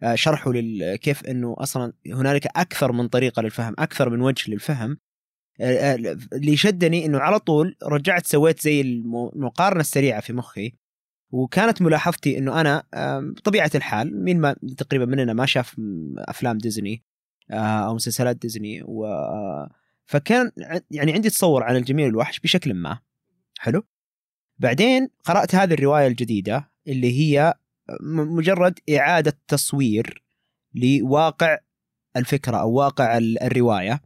[0.03, 0.53] آه، شرحه
[0.95, 5.08] كيف إنه أصلا هنالك أكثر من طريقة للفهم أكثر من وجه للفهم آه، آه،
[5.61, 10.73] اللي شدني إنه على طول رجعت سويت زي الم- المقارنة السريعة في مخي
[11.31, 12.83] وكانت ملاحظتي إنه أنا
[13.37, 15.77] بطبيعة الحال مين ما تقريبا مننا ما شاف
[16.19, 17.05] أفلام ديزني
[17.51, 19.71] آه، أو مسلسلات ديزني و آه،
[20.07, 20.51] فكان
[20.91, 22.99] يعني عندي تصور عن الجميل الوحش بشكل ما.
[23.59, 23.83] حلو؟
[24.59, 27.55] بعدين قرأت هذه الرواية الجديدة اللي هي
[28.01, 30.25] م- مجرد إعادة تصوير
[30.75, 31.59] لواقع
[32.17, 34.01] الفكرة أو واقع ال- الرواية.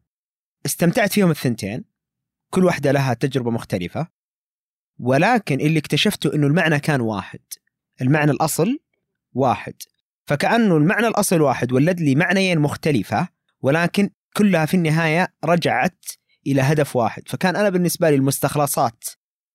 [0.66, 1.84] استمتعت فيهم الثنتين.
[2.50, 4.06] كل واحدة لها تجربة مختلفة.
[4.98, 7.40] ولكن اللي اكتشفته إنه المعنى كان واحد.
[8.02, 8.78] المعنى الأصل
[9.32, 9.74] واحد.
[10.26, 13.28] فكأنه المعنى الأصل واحد ولد لي معنيين مختلفة
[13.60, 16.04] ولكن كلها في النهاية رجعت
[16.46, 17.22] إلى هدف واحد.
[17.28, 19.04] فكان أنا بالنسبة لي المستخلصات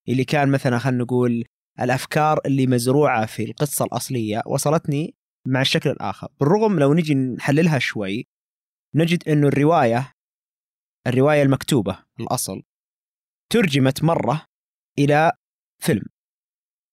[0.10, 1.44] اللي كان مثلا خلينا نقول
[1.80, 5.16] الأفكار اللي مزروعة في القصة الأصلية وصلتني
[5.46, 6.28] مع الشكل الآخر.
[6.40, 8.28] بالرغم لو نجي نحللها شوي
[8.96, 10.17] نجد إنه الرواية
[11.08, 12.00] الرواية المكتوبة.
[12.20, 12.64] الأصل.
[13.52, 14.46] ترجمت مرة
[15.00, 15.32] إلى
[15.84, 16.06] فيلم.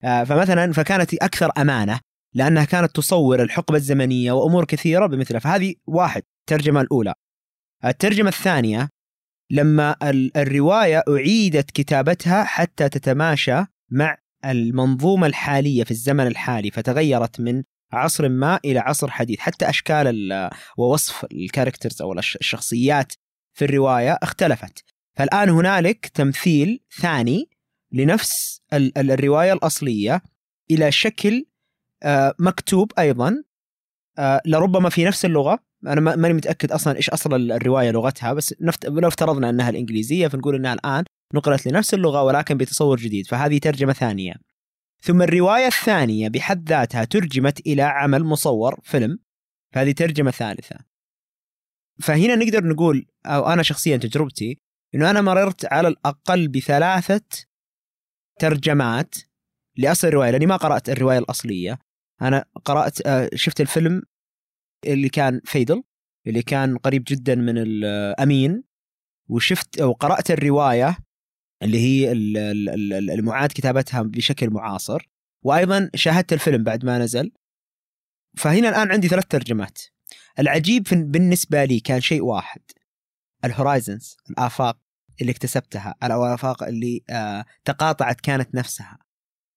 [0.04, 2.00] آه، فمثلا فكانت أكثر أمانة
[2.34, 5.40] لأنها كانت تصور الحقبة الزمنية وأمور كثيرة بمثلها.
[5.40, 7.14] فهذه واحد الترجمة الأولى.
[7.84, 8.88] الترجمة الثانية
[9.50, 17.62] لما ال- الرواية أعيدت كتابتها حتى تتماشى مع المنظومة الحالية في الزمن الحالي فتغيرت من
[17.92, 19.38] عصر ما إلى عصر حديث.
[19.38, 23.12] حتى أشكال ال- ووصف الكاركترز الش- الشخصيات
[23.54, 24.84] في الرواية اختلفت.
[25.16, 27.48] فالآن هنالك تمثيل ثاني
[27.92, 30.22] لنفس ال- ال- الرواية الأصلية
[30.70, 31.44] إلى شكل
[32.02, 33.44] آه، مكتوب أيضا.
[34.18, 35.58] آه، لربما في نفس اللغة.
[35.86, 38.86] أنا ما- ماني متأكد أصلا إيش أصل ال- الرواية لغتها بس نفت...
[38.86, 43.92] لو افترضنا أنها الإنجليزية فنقول إنها الآن نقلت لنفس اللغة ولكن بتصور جديد فهذه ترجمة
[43.92, 44.34] ثانية.
[45.02, 49.18] ثم الرواية الثانية بحد ذاتها ترجمت إلى عمل مصور فيلم.
[49.72, 50.76] فهذه ترجمة ثالثة.
[52.00, 54.58] فهنا نقدر نقول أو أنا شخصيا تجربتي
[54.94, 57.20] أنه أنا مررت على الأقل بثلاثة
[58.40, 59.14] ترجمات
[59.76, 61.78] لأصل الرواية لأني ما قرأت الرواية الأصلية.
[62.22, 64.02] أنا قرأت آه، شفت الفيلم
[64.86, 65.82] اللي كان فيدل
[66.26, 68.64] اللي كان قريب جدا من الأمين
[69.28, 70.98] وشفت وقرأت الرواية
[71.62, 72.12] اللي هي
[73.12, 75.08] المعاد كتابتها بشكل معاصر.
[75.42, 77.32] وأيضا شاهدت الفيلم بعد ما نزل.
[78.36, 79.78] فهنا الآن عندي ثلاث ترجمات.
[80.38, 82.60] العجيب بالنسبة لي كان شيء واحد
[83.44, 84.78] ال horizons الآفاق
[85.20, 88.98] اللي اكتسبتها الآفاق اللي آه تقاطعت كانت نفسها.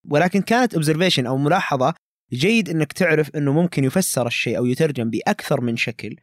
[0.09, 1.93] ولكن كانت observation أو ملاحظة
[2.33, 6.15] جيد إنك تعرف إنه ممكن يفسر الشيء أو يترجم بأكثر من شكل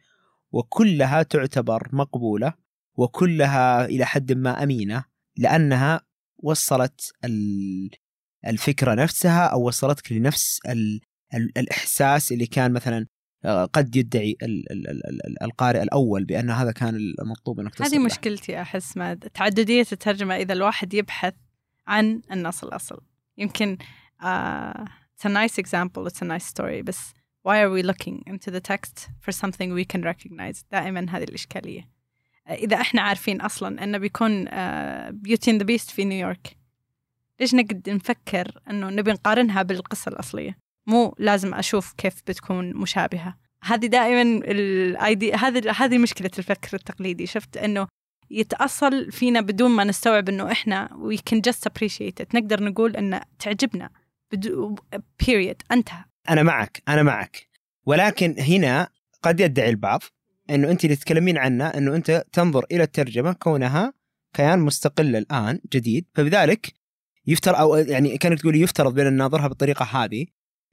[0.51, 2.53] وكلها تعتبر مقبولة
[2.97, 5.05] وكلها إلى حد ما أمينة
[5.37, 6.01] لأنها
[6.37, 7.11] وصلت
[8.47, 10.59] الفكرة نفسها أو وصلتك لنفس
[11.33, 13.07] الإحساس اللي كان مثلا
[13.73, 14.37] قد يدعي
[15.41, 20.93] القارئ الأول بأن هذا كان المطلوب أنك هذه مشكلتي أحس مع تعددية الترجمة إذا الواحد
[20.93, 21.33] يبحث
[21.87, 23.01] عن النص الأصل.
[23.37, 23.77] يمكن
[24.21, 24.85] uh,
[25.15, 27.13] it's a nice example it's a nice story بس
[27.47, 31.95] why are we looking into the text for something we can recognize دائما هذه الإشكالية.
[32.49, 34.45] إذا إحنا عارفين أصلا أنه بيكون
[35.11, 36.57] Beauty the Beast في نيويورك
[37.39, 43.37] ليش نقعد نفكر أنه نبي نقارنها بالقصة الأصلية؟ مو لازم أشوف كيف بتكون مشابهة.
[43.63, 47.25] هذه دائما ال idea هذه هذه مشكلة الفكر التقليدي.
[47.25, 47.87] شفت إنه
[48.31, 50.89] يتأصل فينا بدون ما نستوعب إنه إحنا
[51.29, 52.35] can just appreciate it.
[52.35, 53.89] نقدر نقول انه تعجبنا.
[55.23, 56.03] period انتهى.
[56.29, 57.47] أنا معك أنا معك.
[57.85, 58.89] ولكن هنا
[59.21, 60.01] قد يدعي البعض
[60.49, 63.93] إنه أنت اللي تتكلمين عنه إنه أنت تنظر إلى الترجمة كونها
[64.33, 66.05] كيان مستقل الآن جديد.
[66.13, 66.73] فبذلك
[67.27, 70.25] يفترض أو يعني كانك تقولي يفترض بين نناظرها بالطريقة هذه.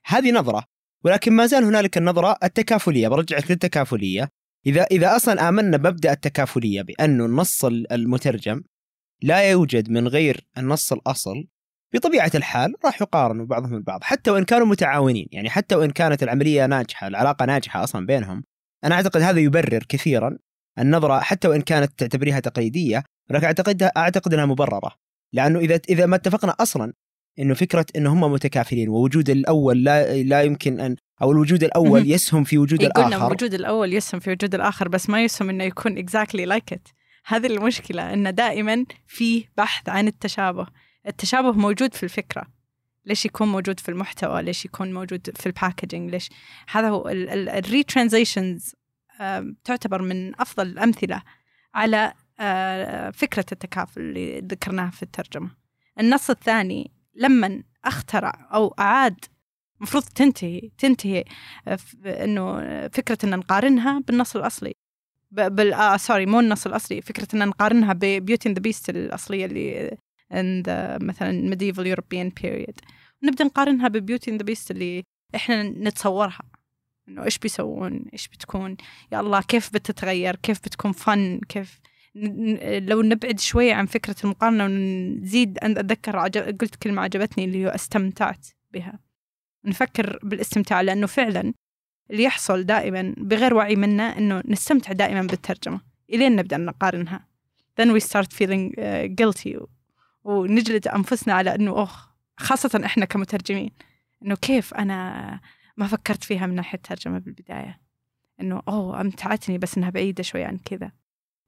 [0.06, 0.64] هذه نظرة
[1.04, 3.08] ولكن ما زال هنالك النظرة التكافلية.
[3.08, 4.28] برجعك للتكافلية.
[4.66, 8.62] إذا إذا أصلا آمنا بمبدأ التكافلية بانه النص المترجم
[9.22, 11.46] لا يوجد من غير النص الأصل
[11.94, 15.26] بطبيعة الحال راح يقارنوا بعضهم البعض حتى وإن كانوا متعاونين.
[15.32, 18.44] يعني حتى وإن كانت العملية ناجحة العلاقة ناجحة أصلا بينهم.
[18.84, 20.38] أنا أعتقد هذا يبرر كثيرا
[20.78, 24.92] النظرة حتى وإن كانت تعتبريها تقليدية ولكن اعتقد أعتقد إنها مبررة.
[25.32, 26.92] لأنه إذا إذا ما اتفقنا أصلا
[27.38, 32.44] إنه فكرة إنه هم متكافلين ووجود الأول لا لا يمكن أن أو الوجود الأول يسهم
[32.44, 35.98] في وجود الآخر قلنا وجود الأول يسهم في وجود الآخر بس ما يسهم إنه يكون
[35.98, 36.88] exactly like it
[37.26, 40.66] هذه المشكلة إنه دائما في بحث عن التشابه.
[41.06, 42.46] التشابه موجود في الفكرة.
[43.04, 46.30] ليش يكون موجود في المحتوى؟ ليش يكون موجود في ال packaging ليش؟
[46.68, 48.74] هذا هو ال retranslations
[49.64, 51.22] تعتبر من أفضل الأمثلة
[51.74, 55.50] على آه، فكرة التكافل اللي ذكرناها في الترجمة.
[56.00, 59.24] النص الثاني لما أخترع أو أعاد
[59.76, 61.24] المفروض تنتهي تنتهي
[61.68, 64.74] آه، إنه فكرة إن نقارنها بالنص الأصلي.
[65.30, 69.90] بال آه sorry مو النص الأصلي فكرة إن نقارنها ب Beauty the Beast الأصلية اللي
[70.32, 72.74] in the مثلا medieval European period.
[73.22, 75.04] نبدأ نقارنها ب Beauty the Beast اللي
[75.34, 76.42] إحنا نتصورها.
[77.08, 78.76] إنه إيش بيسوون؟ إيش بتكون؟
[79.12, 81.80] يا الله كيف بتتغير؟ كيف بتكون fun كيف
[82.14, 86.18] لو نبعد شوي عن فكرة المقارنة ونزيد أتذكر
[86.60, 88.98] قلت كلمة عجبتني اللي هو استمتعت بها.
[89.64, 91.54] نفكر بالاستمتاع لأنه فعلا
[92.10, 95.80] اللي يحصل دائما بغير وعي منا أنه نستمتع دائما بالترجمة.
[96.10, 97.26] إلين نبدأ نقارنها.
[97.80, 99.66] Then we start feeling uh, guilty
[100.24, 101.90] ونجلد أنفسنا على أنه أوه
[102.36, 103.70] خاصة إحنا كمترجمين
[104.22, 105.40] أنه كيف أنا
[105.76, 107.80] ما فكرت فيها من ناحية الترجمة بالبداية.
[108.40, 110.92] أنه أوه أمتعتني بس أنها بعيدة شوي عن كذا.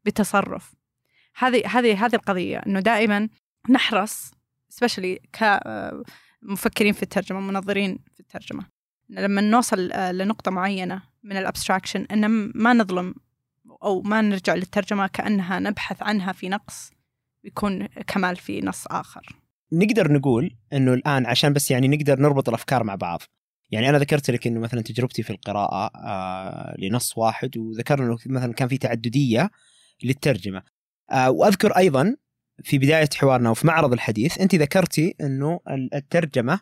[0.04, 0.74] بتصرف.
[1.36, 3.28] هذه هذه هذه القضية أنه دائما
[3.70, 4.30] نحرص
[4.68, 8.66] specially كمفكرين في الترجمة منظرين في الترجمة
[9.08, 13.14] لما نوصل لنقطة معينة من ال abstraction أن ما نظلم
[13.82, 16.90] أو ما نرجع للترجمة كأنها نبحث عنها في نقص
[17.44, 19.36] يكون كمال في نص آخر.
[19.72, 23.22] نقدر نقول أنه الآن عشان بس يعني نقدر نربط الأفكار مع بعض.
[23.70, 28.52] يعني أنا ذكرت لك إنه مثلا تجربتي في القراءة آه لنص واحد وذكرنا إنه مثلا
[28.52, 29.50] كان في تعددية
[30.02, 30.62] للترجمة.
[31.10, 32.16] آه وأذكر أيضا
[32.64, 35.60] في بداية حوارنا وفي معرض الحديث أنت ذكرتي إنه
[35.94, 36.60] الترجمة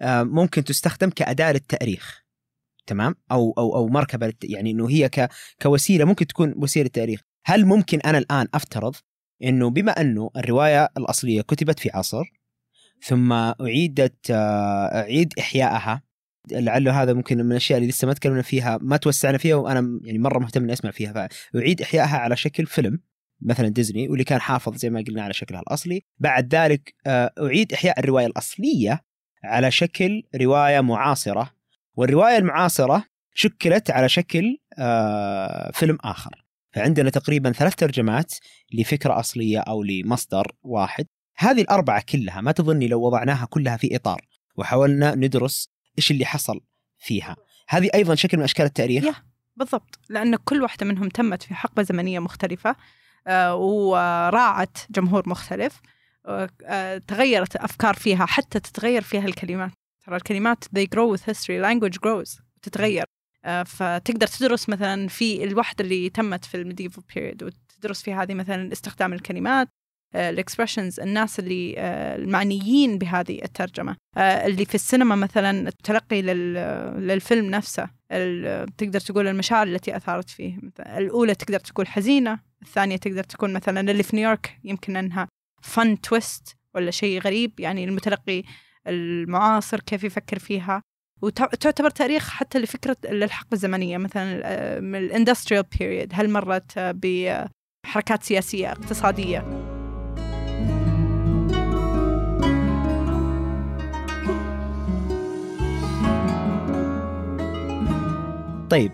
[0.00, 2.24] آه ممكن تستخدم كأداة للتأريخ
[2.86, 5.28] تمام؟ أو أو أو مركبة يعني إنه هي ك
[5.62, 7.20] كوسيلة ممكن تكون وسيلة تأريخ.
[7.44, 8.94] هل ممكن أنا الآن أفترض
[9.42, 12.24] إنه بما أنه الرواية الأصلية كتبت في عصر
[13.02, 16.02] ثم أعيدت آه، أعيد احيائها
[16.52, 20.18] لعله هذا ممكن من الأشياء اللي لسه ما تكلمنا فيها ما توسعنا فيها وأنا يعني
[20.18, 21.28] مرة مهتم إني أسمع فيها.
[21.52, 23.00] فأعيد إحيائها على شكل فيلم
[23.42, 26.02] مثلا ديزني واللي كان حافظ زي ما قلنا على شكلها الأصلي.
[26.18, 29.00] بعد ذلك آه، أعيد إحياء الرواية الأصلية
[29.44, 31.50] على شكل رواية معاصرة.
[31.96, 36.44] والرواية المعاصرة شكلت على شكل آه، فيلم آخر.
[36.72, 38.34] فعندنا تقريبا ثلاث ترجمات
[38.72, 41.06] لفكرة أصلية أو لمصدر واحد.
[41.36, 44.20] هذه الأربعة كلها ما تظني لو وضعناها كلها في إطار.
[44.56, 46.60] وحاولنا ندرس إيش اللي حصل
[46.98, 47.36] فيها.
[47.68, 49.04] هذه أيضا شكل من أشكال التاريخ.
[49.04, 49.14] يا
[49.56, 50.00] بالضبط.
[50.08, 52.76] لأن كل واحدة منهم تمت في حقبة زمنية مختلفة
[53.26, 55.80] آه، وراعت جمهور مختلف
[56.26, 59.70] آه، آه، تغيرت أفكار فيها حتى تتغير فيها الكلمات.
[60.06, 63.04] ترى الكلمات they grow with history language grows تتغير.
[63.66, 68.72] فتقدر تدرس مثلا في الوحدة اللي تمت في ال medieval period وتدرس في هذه مثلا
[68.72, 69.68] استخدام الكلمات.
[70.14, 73.96] ال expressions الناس اللي آه، المعنيين بهذه الترجمة.
[74.16, 77.88] آه، اللي في السينما مثلا التلقي لل- للفيلم نفسه
[78.78, 80.56] تقدر تقول المشاعر التي أثارت فيه.
[80.62, 85.28] مثلاً الأولى تقدر تقول حزينة الثانية تقدر تكون مثلا اللي في نيويورك يمكن أنها
[85.62, 88.42] fun twist ولا شيء غريب يعني المتلقي
[88.86, 90.82] المعاصر كيف يفكر فيها.
[91.22, 93.98] وتعتبر تاريخ حتى لفكرة للحقبة الزمنية.
[93.98, 96.94] مثلا آه، من ال industrial period هل مرت آه،
[97.86, 99.73] بحركات سياسية اقتصادية.
[108.74, 108.92] طيب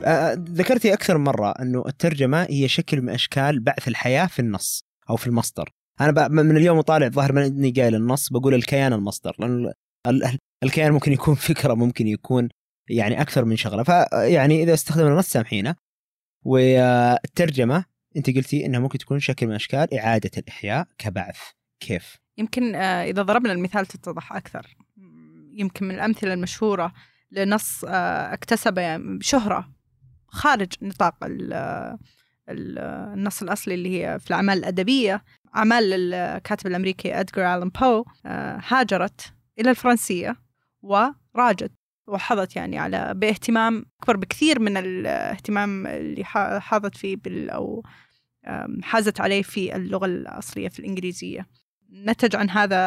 [0.49, 5.16] ذكرتي أكثر من مرة إنه الترجمة هي شكل من أشكال بعث الحياة في النص أو
[5.16, 5.68] في المصدر.
[6.01, 9.37] بقى من اليوم وطالع ظاهر ما إني قايل النص بقول الكيان المصدر
[10.07, 12.49] ال- الكيان ممكن يكون فكرة ممكن يكون
[12.91, 13.83] يعني أكثر من شغلة.
[13.83, 15.76] فيعني إذا استخدمنا النص سامحينا.
[16.45, 17.85] والترجمه
[18.16, 21.39] أنت قلتي إنها ممكن تكون شكل من أشكال إعادة الإحياء كبعث.
[21.83, 24.76] كيف؟ يمكن إذا ضربنا المثال تتضح أكثر.
[25.55, 26.93] يمكن من الأمثلة المشهورة
[27.31, 29.70] لنص آه، اكتسب يعني شهرة
[30.28, 31.53] خارج نطاق ال-
[32.49, 32.78] ال-
[33.14, 35.24] النص الأصلي اللي هي في الأعمال الأدبية.
[35.57, 40.37] أعمال الكاتب الأمريكي أدغار آلان بو آه، هاجرت إلى الفرنسية
[40.83, 41.72] وراجت
[42.09, 47.83] وحظت يعني على باهتمام أكبر بكثير من الاهتمام اللي ح- حاظت فيه بال أو
[48.83, 51.47] حازت عليه في اللغة الأصلية في الإنجليزية.
[51.93, 52.78] نتج عن هذا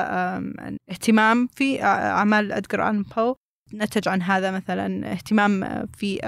[0.89, 3.35] اهتمام في أع- أعمال أدغار آلان بو
[3.73, 6.19] نتج عن هذا مثلا اهتمام في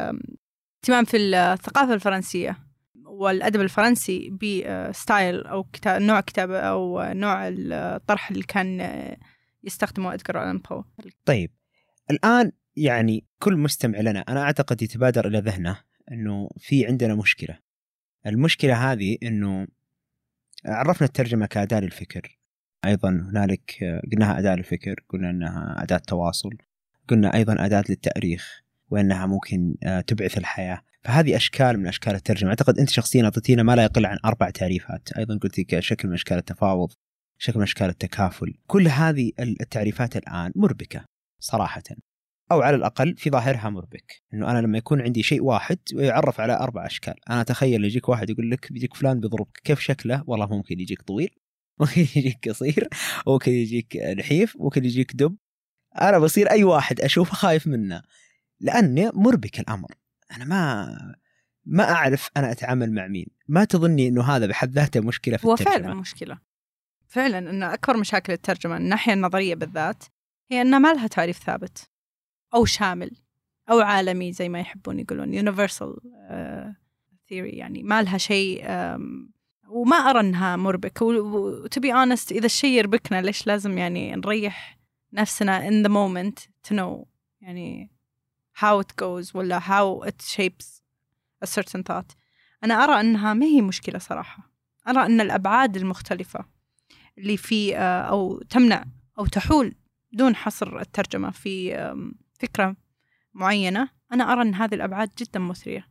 [0.83, 2.57] اهتمام في الثقافة الفرنسية
[3.05, 8.81] والأدب الفرنسي ب style أو كتاب نوع كتابة أو نوع الطرح اللي كان
[9.63, 10.83] يستخدمه أدغار آلان بو.
[11.25, 11.51] طيب
[12.11, 15.79] الآن يعني كل مستمع لنا أنا أعتقد يتبادر إلى ذهنه
[16.11, 17.59] إنه في عندنا مشكلة.
[18.27, 19.67] المشكلة هذه إنه
[20.65, 22.39] عرفنا الترجمة كأداة للفكر.
[22.85, 23.75] أيضا هنالك
[24.11, 26.57] قلناها أداة للفكر قلنا إنها أداة تواصل.
[27.07, 30.81] قلنا أيضا أداة للتأريخ وأنها ممكن آه، تبعث الحياة.
[31.01, 32.49] فهذه أشكال من أشكال الترجمة.
[32.49, 35.09] أعتقد أنت شخصيا أعطيتينا ما لا يقل عن أربع تعريفات.
[35.17, 36.91] أيضا قلتي كشكل من أشكال التفاوض
[37.37, 38.53] شكل من أشكال التكافل.
[38.67, 41.05] كل هذه التعريفات الآن مربكة
[41.39, 41.83] صراحة.
[42.51, 44.23] أو على الأقل في ظاهرها مربك.
[44.33, 47.13] إنه أنا لما يكون عندي شيء واحد ويعرف على أربع أشكال.
[47.29, 51.29] أنا أتخيل يجيك واحد يقول لك بيجيك فلان بيضربك كيف شكله؟ والله ممكن يجيك طويل
[51.79, 52.89] ممكن يجيك قصير
[53.27, 55.35] ممكن يجيك نحيف ممكن يجيك دب.
[56.01, 58.01] أنا بصير أي واحد أشوفه خايف منه
[58.59, 59.91] لأنه مربك الأمر.
[60.35, 60.95] أنا ما
[61.65, 63.27] ما أعرف أنا أتعامل مع مين.
[63.47, 65.77] ما تظني إنه هذا بحد ذاته مشكلة في هو الترجمة.
[65.77, 66.37] فعلا مشكلة.
[67.07, 70.03] فعلا أن أكبر مشاكل الترجمة الناحية النظرية بالذات
[70.51, 71.89] هي أنها ما لها تعريف ثابت
[72.53, 73.11] أو شامل
[73.69, 76.73] أو عالمي زي ما يحبون يقولون universal uh,
[77.29, 79.01] theory يعني ما لها شيء um,
[79.67, 84.74] وما أرى أنها مربك وتو بي honest إذا الشيء يربكنا ليش لازم يعني نريح
[85.15, 87.05] نفسنا in the moment to know
[87.41, 87.91] يعني
[88.59, 90.81] how it goes ولا how it shapes
[91.43, 92.15] a certain thought.
[92.63, 94.51] أنا أرى أنها ما هي مشكلة صراحة.
[94.87, 96.45] أرى أن الأبعاد المختلفة
[97.17, 98.85] اللي في آه، أو تمنع
[99.19, 99.75] أو تحول
[100.13, 101.75] دون حصر الترجمة في
[102.39, 102.75] فكرة
[103.33, 105.87] معينة أنا أرى أن هذه الأبعاد جدا مثرية.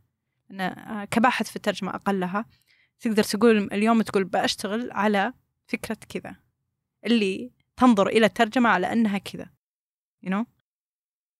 [0.51, 2.45] أنا آه، كباحث في الترجمة أقلها
[2.99, 5.33] تقدر تقول اليوم تقول بأشتغل على
[5.67, 6.35] فكرة كذا
[7.05, 9.49] اللي تنظر إلى الترجمة على أنها كذا
[10.25, 10.45] you know?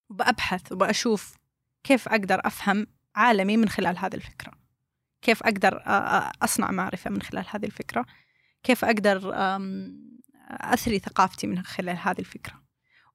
[0.09, 1.35] وبأبحث وبأشوف
[1.83, 4.51] كيف أقدر أفهم عالمي من خلال هذه الفكرة
[5.21, 5.81] كيف أقدر
[6.41, 8.05] أصنع معرفة من خلال هذه الفكرة
[8.63, 9.33] كيف أقدر
[10.49, 12.65] أثري ثقافتي من خلال هذه الفكرة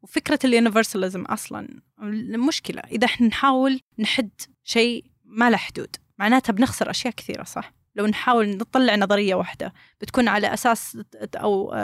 [0.03, 4.31] وفكرة اليونيفرساليزم أصلا المشكلة إذا إحنا نحاول نحد
[4.65, 10.29] شيء ما له حدود معناتها بنخسر أشياء كثيرة صح؟ لو نحاول نطلع نظرية واحدة بتكون
[10.29, 10.99] على أساس
[11.35, 11.75] أو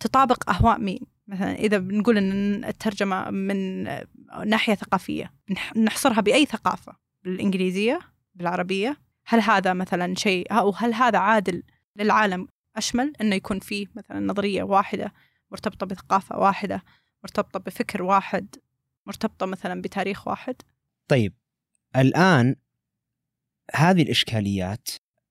[0.00, 3.82] تطابق أهواء مين؟ مثلا إذا بنقول أن الترجمة من
[4.46, 8.00] ناحية ثقافية نح- نحصرها بأي ثقافة؟ بالإنجليزية؟
[8.34, 8.96] بالعربية؟
[9.26, 11.62] هل هذا مثلا شيء أو هل هذا عادل
[11.96, 15.12] للعالم؟ أشمل أنه يكون فيه مثلا نظرية واحدة
[15.50, 16.82] مرتبطة بثقافة واحدة
[17.22, 18.56] مرتبطة بفكر واحد
[19.06, 20.54] مرتبطة مثلا بتاريخ واحد؟
[21.08, 21.34] طيب
[21.96, 22.56] الآن
[23.74, 24.88] هذه الإشكاليات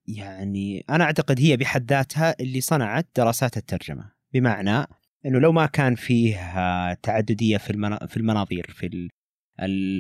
[0.08, 4.12] يعني أنا أعتقد هي بحد ذاتها اللي صنعت دراسات الترجمة.
[4.34, 4.86] بمعنى
[5.26, 6.38] أنه لو ما كان فيه
[6.94, 9.10] تعددية في في المناظير في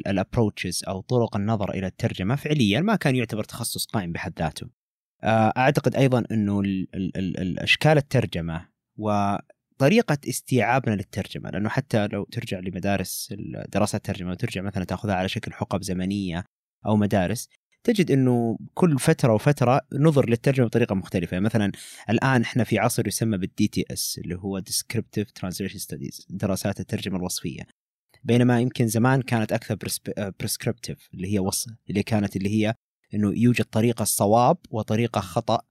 [0.07, 4.69] الابروتشز أو طرق النظر إلى الترجمة فعليا ما كان يعتبر تخصص قائم بحد ذاته.
[5.23, 6.61] آه، أعتقد أيضا إنه
[7.15, 13.33] الاشكال الترجمة وطريقة استيعابنا للترجمة لأنه حتى لو ترجع لمدارس
[13.69, 16.45] دراسات الترجمة وترجع مثلا تأخذها على شكل حقب زمنية
[16.85, 17.49] أو مدارس
[17.83, 21.33] تجد إنه كل فترة وفترة نظر للترجمة بطريقة مختلفة.
[21.33, 21.71] يعني مثلا
[22.09, 27.63] الآن إحنا في عصر يسمى بال DTS اللي هو Descriptive Translation Studies دراسات الترجمة الوصفية.
[28.23, 29.77] بينما يمكن زمان كانت أكثر
[30.39, 32.75] prescriptive آه، اللي هي وصف اللي كانت اللي هي
[33.13, 35.61] إنه يوجد طريقة صواب وطريقة خطأ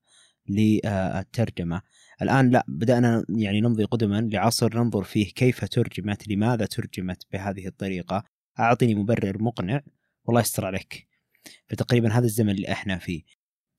[0.48, 1.82] للترجمة.
[2.22, 8.24] الآن لا بدأنا يعني نمضي قدما لعصر ننظر فيه كيف ترجمت لماذا ترجمت بهذه الطريقة.
[8.58, 9.82] أعطني مبرر مقنع
[10.24, 11.07] والله يستر عليك.
[11.66, 13.22] فتقريبا هذا الزمن اللي إحنا فيه.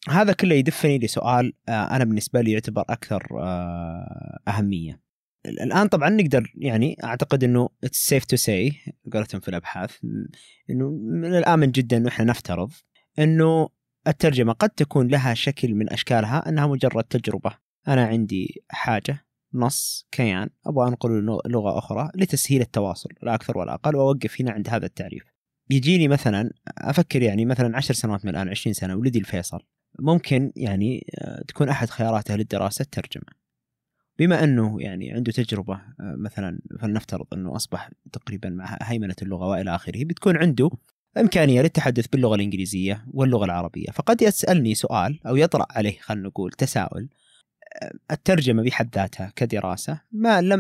[0.10, 5.10] هذا كله يدفعني لسؤال آه، أنا بالنسبة لي يعتبر أكثر آه، أهمية.
[5.46, 8.80] الآن طبعا نقدر يعني أعتقد إنه it's safe to say
[9.14, 9.98] قالتهم في الأبحاث
[10.70, 12.72] إنه من الآمن جدا إنه إحنا نفترض
[13.20, 13.70] إنه
[14.08, 17.52] الترجمة قد تكون لها شكل من أشكالها إنها مجرد تجربة.
[17.88, 23.96] أنا عندي حاجة نص كيان أبغى انقله لغة أخرى لتسهيل التواصل لا أكثر ولا أقل
[23.96, 25.24] وأوقف هنا عند هذا التعريف.
[25.70, 29.60] يجيني مثلا أفكر يعني مثلا عشر سنوات من الآن 20 سنة ولدي الفيصل
[30.00, 33.40] ممكن يعني آه، تكون أحد خياراته للدراسه الترجمة.
[34.20, 39.76] بما أنه يعني عنده تجربة آه، مثلا فلنفترض أنه أصبح تقريبا مع هيمنة اللغة وإلى
[39.76, 40.70] آخره بتكون عنده
[41.18, 43.92] إمكانية للتحدث باللغة الإنجليزية واللغة العربية.
[43.94, 47.10] فقد يسألني سؤال أو يطرأ عليه خلينا نقول تساؤل
[47.84, 50.60] آه، الترجمة بحد ذاتها كدراسة ما لم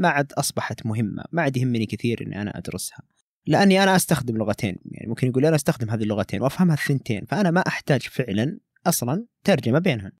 [0.00, 2.98] ما عاد أصبحت مهمة ما عاد يهمني كثير إني أنا أدرسها.
[3.48, 4.76] لأني أنا أستخدم لغتين.
[4.84, 9.78] يعني ممكن يقول أنا أستخدم هذه اللغتين وأفهمها الثنتين فأنا ما أحتاج فعلا أصلا ترجمة
[9.78, 10.12] بينهم.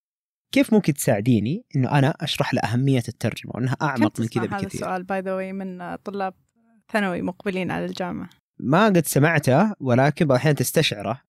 [0.52, 4.66] كيف ممكن تساعديني إنه أنا أشرح له أهمية الترجمة وإنها أعمق من كذا بكثير؟ هذا
[4.66, 6.34] السؤال باي ذا من طلاب
[6.92, 8.28] ثانوي مقبلين على الجامعة؟
[8.60, 11.22] ما قد سمعته ولكن بعض الاحيان تستشعره.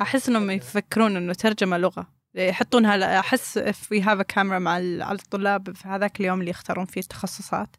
[0.00, 2.12] أحس إنهم يفكرون إنه ترجمة لغة.
[2.34, 6.84] يحطونها أحس if we have a camera مع على الطلاب في هذاك اليوم اللي يختارون
[6.84, 7.76] فيه التخصصات.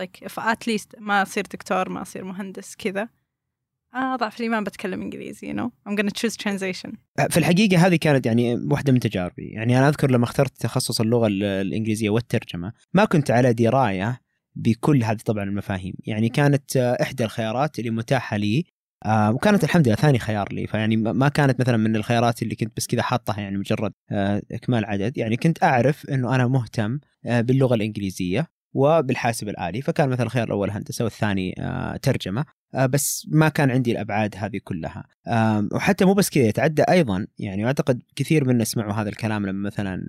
[0.00, 3.08] Like if at least ما أصير دكتور ما أصير مهندس كذا.
[3.94, 5.70] آه ضعف الإيمان بتكلم إنجليزي you know.
[5.88, 6.90] I'm gonna choose translation.
[7.30, 9.48] في الحقيقة هذه كانت يعني واحدة من تجاربي.
[9.48, 14.20] يعني أنا أذكر لما اخترت تخصص اللغة الإنجليزية والترجمة ما كنت على دراية
[14.54, 15.94] بكل هذه طبعا المفاهيم.
[16.04, 18.64] يعني كانت إحدى الخيارات اللي متاحة لي
[19.04, 20.66] آه وكانت الحمد لله ثاني خيار لي.
[20.66, 24.84] فيعني ما كانت مثلا من الخيارات اللي كنت بس كذا حاطها يعني مجرد آه إكمال
[24.84, 25.18] عدد.
[25.18, 28.59] يعني كنت أعرف إنه أنا مهتم آه باللغة الإنجليزية.
[28.72, 29.82] وبالحاسب الآلي.
[29.82, 32.44] فكان مثلا الخيار الأول هندسه والثاني آه ترجمة.
[32.74, 35.04] آه، بس ما كان عندي الأبعاد هذه كلها.
[35.72, 37.26] وحتى مو بس كذا يتعدى أيضا.
[37.38, 40.02] يعني أعتقد كثير منا سمعوا هذا الكلام لما مثلا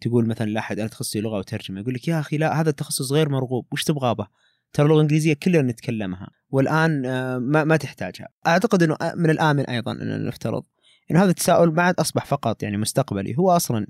[0.00, 3.28] تقول مثلا لأحد أنا تخصصي لغة وترجمة يقول لك يا أخي لا هذا التخصص غير
[3.28, 4.26] مرغوب وش تبغى به؟
[4.72, 7.02] ترى اللغة الإنجليزية كلنا نتكلمها والآن
[7.36, 8.28] ما ما تحتاجها.
[8.46, 10.64] أعتقد إنه من الآمن أيضا ان نفترض
[11.10, 13.38] إنه هذا التساؤل ما عاد أصبح فقط يعني مستقبلي.
[13.38, 13.86] هو أصلا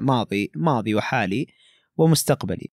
[0.00, 1.46] ماضي ماضي وحالي
[1.96, 2.70] ومستقبلي.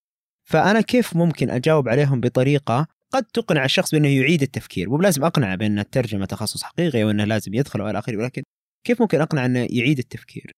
[0.50, 5.56] فأنا كيف ممكن أجاوب عليهم بطريقة قد تقنع الشخص بأنه يعيد التفكير مو بلازم أقنعه
[5.56, 8.43] بأن الترجمة تخصص حقيقي وأنه لازم يدخل وإلى آخره ولكن
[8.86, 10.52] كيف ممكن اقنع أنه يعيد التفكير؟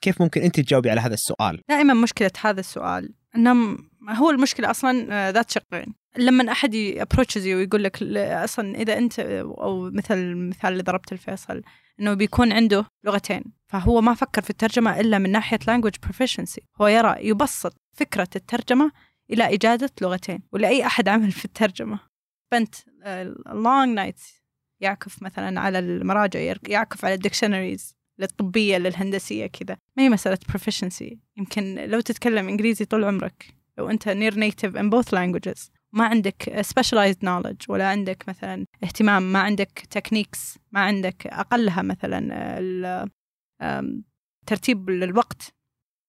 [0.00, 3.78] كيف ممكن أنت تجاوبي على هذا السؤال؟ دائما مشكلة هذا السؤال انه
[4.08, 9.90] هو المشكلة أصلا آه، ذات شقين لما أحد ابروتشز ويقول لك أصلا إذا أنت أو
[9.90, 11.62] مثل المثال اللي ضربت الفيصل
[12.00, 16.86] إنه بيكون عنده لغتين فهو ما فكر في الترجمة إلا من ناحية language proficiency هو
[16.86, 18.92] يرى يبسط فكرة الترجمة
[19.30, 22.00] إلى إجادة لغتين ولأي أحد عمل في الترجمة.
[22.52, 22.74] spent
[23.46, 24.42] long nights
[24.80, 29.76] يعكف مثلا على المراجع يعكف على ال dictionaries للطبية للهندسية كذا.
[29.96, 31.16] ما هي مسألة proficiency.
[31.36, 36.62] يمكن لو تتكلم إنجليزي طول عمرك لو أنت near native in both languages ما عندك
[36.66, 43.10] specialized knowledge ولا عندك مثلا اهتمام ما عندك techniques ما عندك أقلها مثلا
[44.46, 45.54] ترتيب للوقت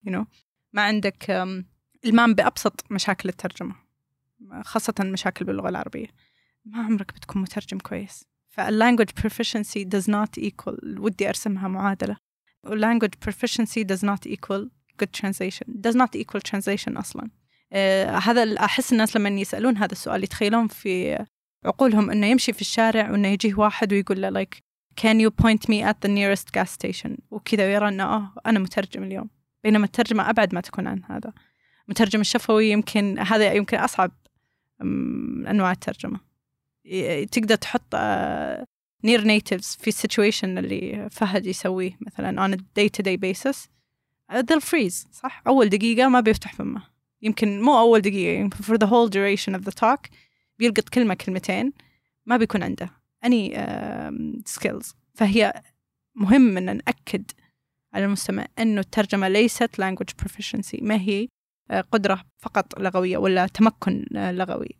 [0.08, 0.26] you know.
[0.74, 1.32] ما عندك
[2.06, 3.76] المام بأبسط مشاكل الترجمة
[4.62, 6.08] خاصة مشاكل باللغة العربية.
[6.66, 8.26] ما عمرك بتكون مترجم كويس.
[8.50, 12.18] فاللانجوج proficiency does not equal ودي أرسمها معادلة.
[12.68, 14.70] language proficiency does not equal
[15.04, 17.30] good translation does not equal translation أصلا.
[17.74, 21.26] آه هذا أحس الناس لما يسألون هذا السؤال يتخيلون في
[21.66, 24.58] عقولهم إنه يمشي في الشارع وإنه يجيه واحد ويقول له like
[25.02, 27.12] can you point me at the nearest gas station?
[27.32, 29.30] وكذا ويرى إنه آه أنا مترجم اليوم.
[29.64, 31.34] بينما الترجمة أبعد ما تكون عن هذا.
[31.88, 34.12] المترجم الشفوي يمكن هذا يمكن أصعب
[34.82, 36.20] أنواع الترجمة.
[37.32, 37.96] تقدر تحط
[39.04, 43.68] near natives في ال situation اللي فهد يسويه مثلا on a day to day basis
[44.34, 46.84] they'll freeze صح؟ أول دقيقة ما بيفتح فمه.
[47.22, 50.10] يمكن مو أول دقيقة يمكن for the whole duration of the talk
[50.60, 51.74] بيلقط كلمة كلمتين
[52.26, 52.90] ما بيكون عنده
[53.26, 54.94] any uh, skills.
[55.14, 55.62] فهي
[56.16, 57.32] مهم أن نأكد
[57.94, 61.28] على المستمع أنه الترجمة ليست language proficiency ما هي
[61.72, 64.78] قدرة فقط لغوية ولا تمكن لغوي.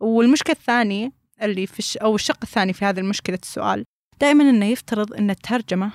[0.00, 1.12] والمشكلة الثانية
[1.42, 1.96] اللي في الش...
[1.96, 3.84] أو الشق الثاني في هذه المشكلة السؤال
[4.20, 5.92] دائما أنه يفترض أن الترجمة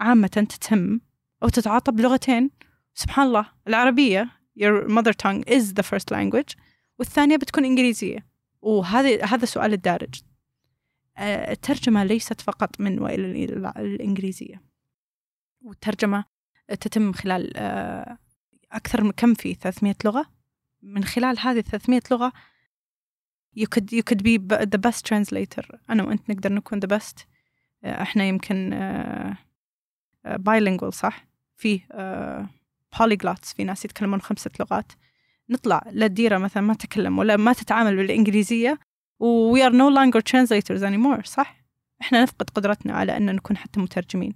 [0.00, 1.00] عامة تتم
[1.42, 2.50] أو تتعاطى بلغتين.
[2.94, 6.56] سبحان الله العربية your mother tongue is the first language
[6.98, 8.26] والثانية بتكون إنجليزية.
[8.62, 10.22] وهذا هذا سؤال الدارج.
[11.18, 14.62] الترجمة ليست فقط من وإلى الإنجليزية.
[15.60, 16.24] والترجمة
[16.80, 17.52] تتم خلال
[18.76, 20.26] أكثر من كم في 300 لغة؟
[20.82, 22.32] من خلال هذه 300 لغة
[23.58, 25.76] you could you could be the best translator.
[25.90, 27.24] أنا وأنت نقدر نكون the best.
[27.84, 28.70] إحنا يمكن
[30.26, 31.80] bilingual صح؟ في
[32.96, 34.92] polyglots في ناس يتكلمون خمسة لغات.
[35.50, 38.78] نطلع للديرة مثلا ما تتكلم ولا ما تتعامل بالإنجليزية
[39.20, 41.64] و we are no longer translators anymore صح؟
[42.00, 44.34] إحنا نفقد قدرتنا على أن نكون حتى مترجمين.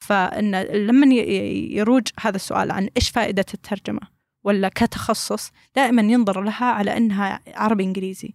[0.00, 4.00] فإن لما يروج هذا السؤال عن إيش فائدة الترجمة
[4.44, 8.34] ولا كتخصص دائما ينظر لها على أنها عربي إنجليزي.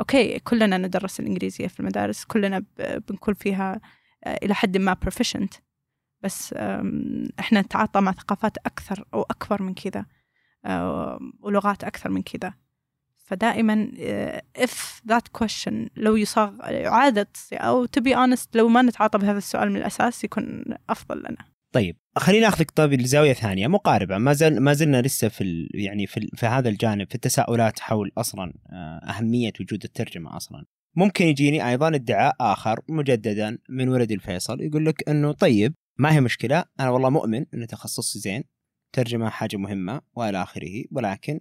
[0.00, 3.80] أوكي كلنا ندرس الإنجليزية في المدارس كلنا بنكون فيها
[4.26, 5.58] إلى حد ما proficient.
[6.20, 6.52] بس
[7.38, 10.06] إحنا نتعاطى مع ثقافات أكثر أو أكبر من كذا
[11.40, 12.54] ولغات أكثر من كذا.
[13.28, 13.90] فدائما
[14.58, 19.70] if that question لو يصاغ إعادة أو to be honest لو ما نتعاطى بهذا السؤال
[19.70, 21.44] من الأساس يكون أفضل لنا.
[21.74, 24.18] طيب خليني آخذك طيب لزاوية ثانية مقاربة.
[24.18, 28.12] ما زل ما زلنا لسه في ال يعني في, في هذا الجانب في التساؤلات حول
[28.18, 28.52] أصلا
[29.08, 30.64] أهمية وجود الترجمة أصلا.
[30.96, 36.20] ممكن يجيني أيضا ادعاء آخر مجددا من ولد الفيصل يقول لك إنه طيب ما هي
[36.20, 38.44] مشكلة أنا والله مؤمن إن تخصصي زين
[38.92, 41.40] ترجمة حاجة مهمة وإلى آخره ولكن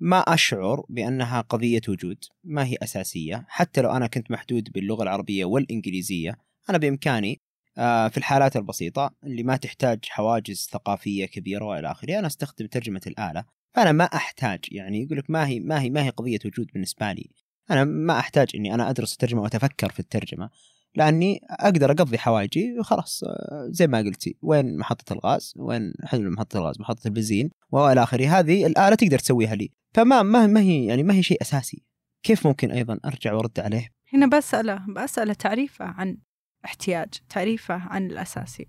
[0.00, 3.44] ما أشعر بأنها قضية وجود ما هي أساسية.
[3.48, 6.38] حتى لو أنا كنت محدود باللغة العربية والإنجليزية
[6.70, 7.40] أنا بإمكاني
[7.76, 13.44] في الحالات البسيطة اللي ما تحتاج حواجز ثقافية كبيرة وإلى آخره أنا أستخدم ترجمة الآلة.
[13.74, 17.12] فأنا ما أحتاج يعني يقول لك ما هي ما هي ما هي قضية وجود بالنسبة
[17.12, 17.30] لي.
[17.70, 20.50] أنا ما أحتاج إني أنا أدرس الترجمة وأتفكر في الترجمة.
[20.98, 23.24] لأني أقدر أقضي حوايجي وخلاص
[23.68, 28.26] زي ما قلتي وين محطة الغاز وين حلو محطة الغاز محطة البنزين وإلى آخره.
[28.26, 29.70] هذه الآلة تقدر تسويها لي.
[29.94, 31.82] فما ما هي يعني ما هي شيء أساسي.
[32.22, 36.18] كيف ممكن أيضا أرجع وأرد عليه؟ هنا بسأله بسأله تعريفه عن
[36.64, 38.68] احتياج تعريفه عن الأساسي.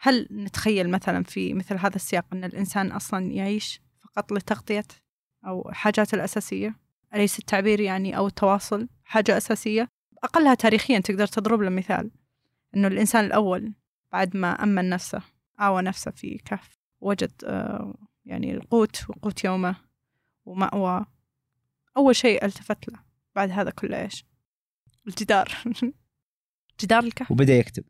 [0.00, 4.84] هل نتخيل مثلا في مثل هذا السياق أن الإنسان أصلا يعيش فقط لتغطية
[5.46, 6.76] أو حاجات الأساسية؟
[7.14, 9.88] أليس التعبير يعني أو التواصل حاجة أساسية؟
[10.24, 12.10] أقلها تاريخيا تقدر تضرب له مثال.
[12.76, 13.72] أنه الإنسان الأول
[14.12, 15.22] بعد ما أمن نفسه
[15.60, 17.32] آوى نفسه في كهف وجد
[18.24, 19.76] يعني القوت وقوت يومه
[20.44, 21.06] ومأوى.
[21.96, 22.98] أول شيء التفت له
[23.34, 24.24] بعد هذا كله إيش؟
[25.06, 25.62] الجدار.
[26.80, 27.30] جدار الكهف.
[27.30, 27.84] وبدأ يكتب.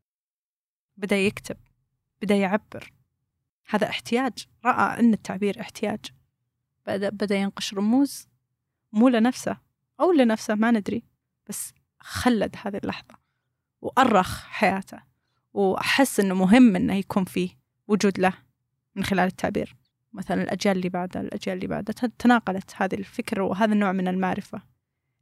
[0.97, 1.57] بدأ يكتب
[2.23, 2.93] بدأ يعبر.
[3.69, 4.47] هذا احتياج.
[4.65, 6.01] رأى أن التعبير احتياج.
[6.87, 8.29] بدأ, بدأ ينقش رموز
[8.93, 9.57] مو لنفسه
[10.01, 11.03] أو لنفسه ما ندري.
[11.49, 11.74] بس
[12.05, 13.15] خلد هذه اللحظة
[13.81, 14.99] وأرخ حياته
[15.53, 17.49] وأحس أنه مهم أنه يكون فيه
[17.89, 18.33] وجود له
[18.95, 19.77] من خلال التعبير.
[20.13, 24.63] مثلا الأجيال اللي بعدها الأجيال اللي بعدها تناقلت هذه الفكرة وهذا النوع من المعرفة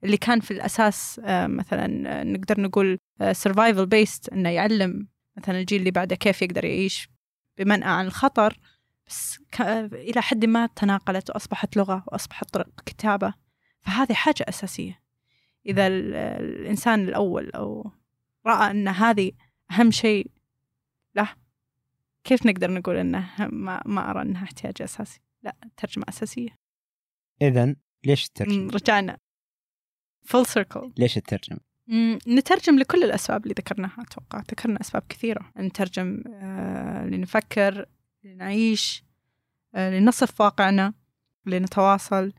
[0.04, 1.86] اللي كان في الأساس مثلا
[2.24, 7.08] نقدر نقول survival based إنه يعلم مثلا الجيل اللي بعده كيف يقدر يعيش
[7.58, 8.58] بمنأى عن الخطر
[9.06, 9.38] بس
[9.92, 13.34] إلى حد ما تناقلت وأصبحت لغة وأصبحت طرق كتابة.
[13.80, 15.01] فهذه حاجة أساسية.
[15.66, 17.90] إذا الإنسان الأول أو
[18.46, 19.32] رأى أن هذه
[19.70, 20.30] أهم شيء
[21.14, 21.34] له
[22.24, 26.58] كيف نقدر نقول أنه ما, ما أرى أنها احتياج أساسي؟ لا ترجمة أساسية.
[27.42, 29.18] إذا ليش الترجمة؟ رجعنا.
[30.22, 31.60] فول سيركل ليش الترجمة؟
[32.28, 34.38] نترجم لكل الأسباب اللي ذكرناها أتوقع.
[34.38, 35.52] ذكرنا أسباب كثيرة.
[35.56, 37.86] نترجم آه لنفكر
[38.24, 39.04] لنعيش
[39.74, 40.94] آه لنصف واقعنا
[41.46, 42.32] لنتواصل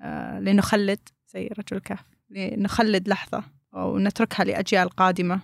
[0.00, 5.40] آه لنخلد زي رجل الكهف لنخلد لحظة أو نتركها لأجيال قادمة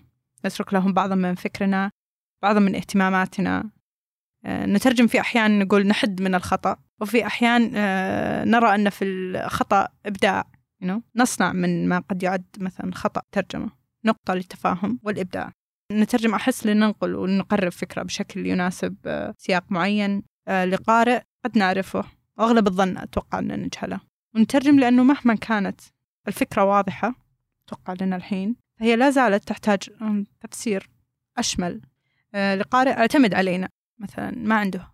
[0.47, 1.91] نترك لهم بعضا من فكرنا
[2.43, 3.71] بعضا من اهتماماتنا
[4.47, 7.63] نترجم في أحيان نقول نحد من الخطأ وفي أحيان
[8.51, 10.45] نرى أن في الخطأ إبداع?
[11.17, 13.71] نصنع من ما قد يعد مثلا خطأ ترجمة
[14.05, 15.53] نقطة للتفاهم والإبداع
[15.93, 18.97] نترجم أحس لننقل ونقرب فكرة بشكل يناسب
[19.39, 22.05] سياق معين آه، لقارئ قد نعرفه
[22.39, 24.01] وأغلب الظن أتوقع أن نجهله
[24.35, 25.81] ونترجم لأنه مهما كانت
[26.29, 27.15] الفكرة واضحة
[27.67, 28.57] أتوقع لنا الحين.
[28.81, 29.89] فهي لا زالت تحتاج
[30.41, 30.91] تفسير
[31.39, 31.81] أشمل.
[32.35, 33.69] آه، لقارئ اعتمد علينا
[33.99, 34.93] مثلا ما عنده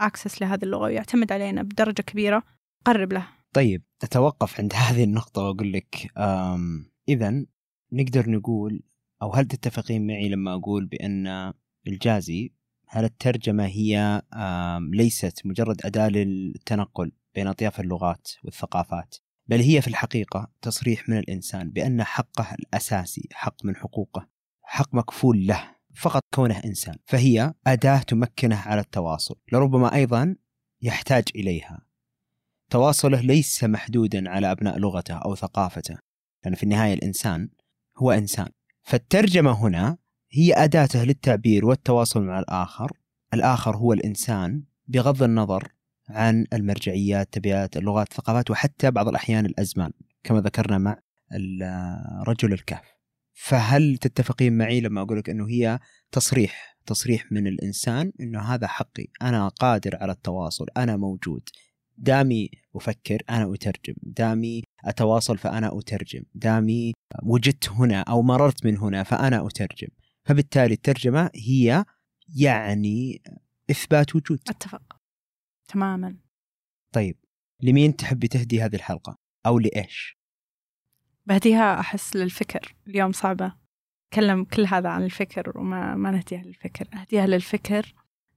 [0.00, 2.42] اكسس لهذه اللغة ويعتمد علينا بدرجة كبيرة
[2.84, 3.26] قرب له.
[3.54, 6.12] طيب اتوقف عند هذه النقطة وأقول لك
[7.08, 7.44] اذا
[7.92, 8.82] نقدر نقول
[9.22, 11.52] أو هل تتفقين معي لما أقول بأن
[11.86, 12.52] الجازي
[12.86, 14.22] هل الترجمة هي
[14.92, 19.16] ليست مجرد أداة للتنقل بين أطياف اللغات والثقافات؟
[19.50, 24.28] بل هي في الحقيقة تصريح من الإنسان بأن حقه الأساسي حق من حقوقه
[24.62, 26.96] حق مكفول له فقط كونه إنسان.
[27.06, 30.36] فهي أداة تمكنه على التواصل لربما أيضا
[30.82, 31.80] يحتاج إليها.
[32.70, 35.98] تواصله ليس محدودا على أبناء لغته أو ثقافته
[36.44, 37.48] لأن في النهاية الإنسان
[37.98, 38.48] هو إنسان.
[38.82, 39.98] فالترجمة هنا
[40.32, 42.92] هي أداته للتعبير والتواصل مع الآخر.
[43.34, 45.72] الآخر هو الإنسان بغض النظر
[46.10, 49.90] عن المرجعيات تبعات اللغات الثقافات وحتى بعض الأحيان الأزمان
[50.24, 50.98] كما ذكرنا مع
[52.26, 53.00] رجل الكهف.
[53.34, 55.78] فهل تتفقين معي لما أقول لك إنه هي
[56.12, 61.48] تصريح تصريح من الإنسان إنه هذا حقي أنا قادر على التواصل أنا موجود
[61.98, 66.92] دامي أفكر أنا أترجم دامي أتواصل فأنا أترجم دامي
[67.22, 69.88] وجدت هنا أو مررت من هنا فأنا أترجم.
[70.24, 71.84] فبالتالي الترجمة هي
[72.36, 73.22] يعني
[73.70, 74.40] إثبات وجود.
[74.48, 74.99] أتفق.
[75.72, 76.16] تماما.
[76.92, 77.16] طيب
[77.62, 80.18] لمين تحبي تهدي هذه الحلقة؟ أو لإيش؟
[81.26, 82.74] بهديها أحس للفكر.
[82.88, 83.52] اليوم صعبة.
[84.08, 86.88] أتكلم كل هذا عن الفكر وما ما نهديها للفكر.
[86.94, 87.94] أهديها للفكر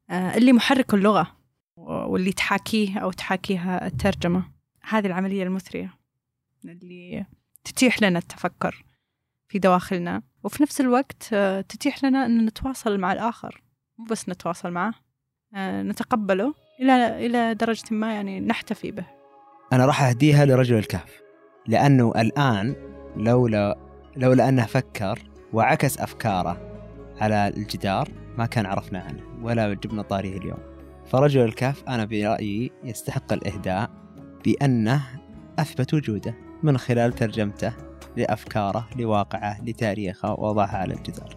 [0.09, 1.37] آه، اللي محرك اللغة
[1.75, 4.51] واللي تحاكيه أو تحاكيها الترجمة.
[4.81, 5.93] هذه العملية المثرية
[6.65, 7.25] اللي
[7.63, 8.85] تتيح لنا التفكر
[9.47, 13.63] في دواخلنا وفي نفس الوقت آه، تتيح لنا أن نتواصل مع الآخر.
[13.97, 14.93] مو بس نتواصل معه
[15.55, 16.62] آه، نتقبله.
[16.79, 19.05] إلى إلى درجة ما يعني نحتفي به.
[19.73, 21.21] أنا راح أهديها لرجل الكهف
[21.67, 22.75] لأنه الآن
[23.17, 23.77] لولا
[24.15, 25.19] لولا أنه فكر
[25.53, 26.61] وعكس أفكاره
[27.21, 30.57] على الجدار ما كان عرفنا عنه ولا جبنا طاريه اليوم.
[31.05, 33.89] فرجل الكهف أنا برأيي يستحق الإهداء
[34.45, 35.01] بأنه
[35.59, 37.73] أثبت وجوده من خلال ترجمته
[38.17, 41.35] لأفكاره لواقعه لتاريخه ووضعها على الجدار.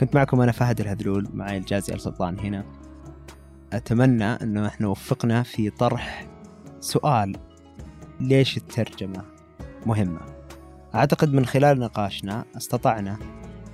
[0.00, 2.64] كنت معكم أنا فهد الهذلول معي الجازي السلطان هنا.
[3.72, 6.26] أتمنى أنه إحنا وفقنا في طرح
[6.80, 7.36] سؤال.
[8.20, 9.24] ليش الترجمة
[9.86, 10.20] مهمة؟
[10.94, 13.18] أعتقد من خلال نقاشنا استطعنا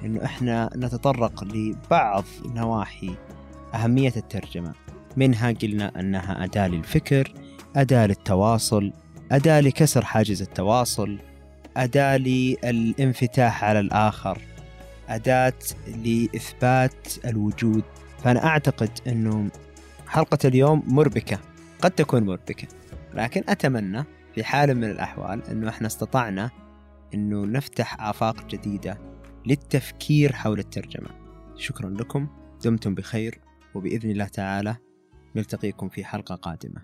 [0.04, 3.14] أنه إحنا نتطرق لبعض نواحي
[3.74, 4.74] أهمية الترجمة
[5.16, 7.34] منها قلنا أنها أداة للفكر
[7.76, 8.92] أداة للتواصل
[9.32, 11.18] أداة لكسر حاجز التواصل
[11.76, 14.38] أداة للانفتاح على الآخر
[15.08, 15.58] أداة
[16.04, 17.82] لإثبات الوجود.
[18.18, 19.50] فأنا أعتقد أنه
[20.14, 21.38] حلقة اليوم مربكة
[21.80, 22.68] قد تكون مربكة
[23.14, 24.04] لكن أتمنى
[24.34, 26.50] في حال من الأحوال أنه إحنا استطعنا
[27.14, 28.98] أنه نفتح آفاق جديدة
[29.46, 31.08] للتفكير حول الترجمة.
[31.56, 32.28] شكرا لكم
[32.64, 33.40] دمتم بخير
[33.74, 34.76] وبإذن الله تعالى
[35.36, 36.82] نلتقيكم في حلقة قادمة.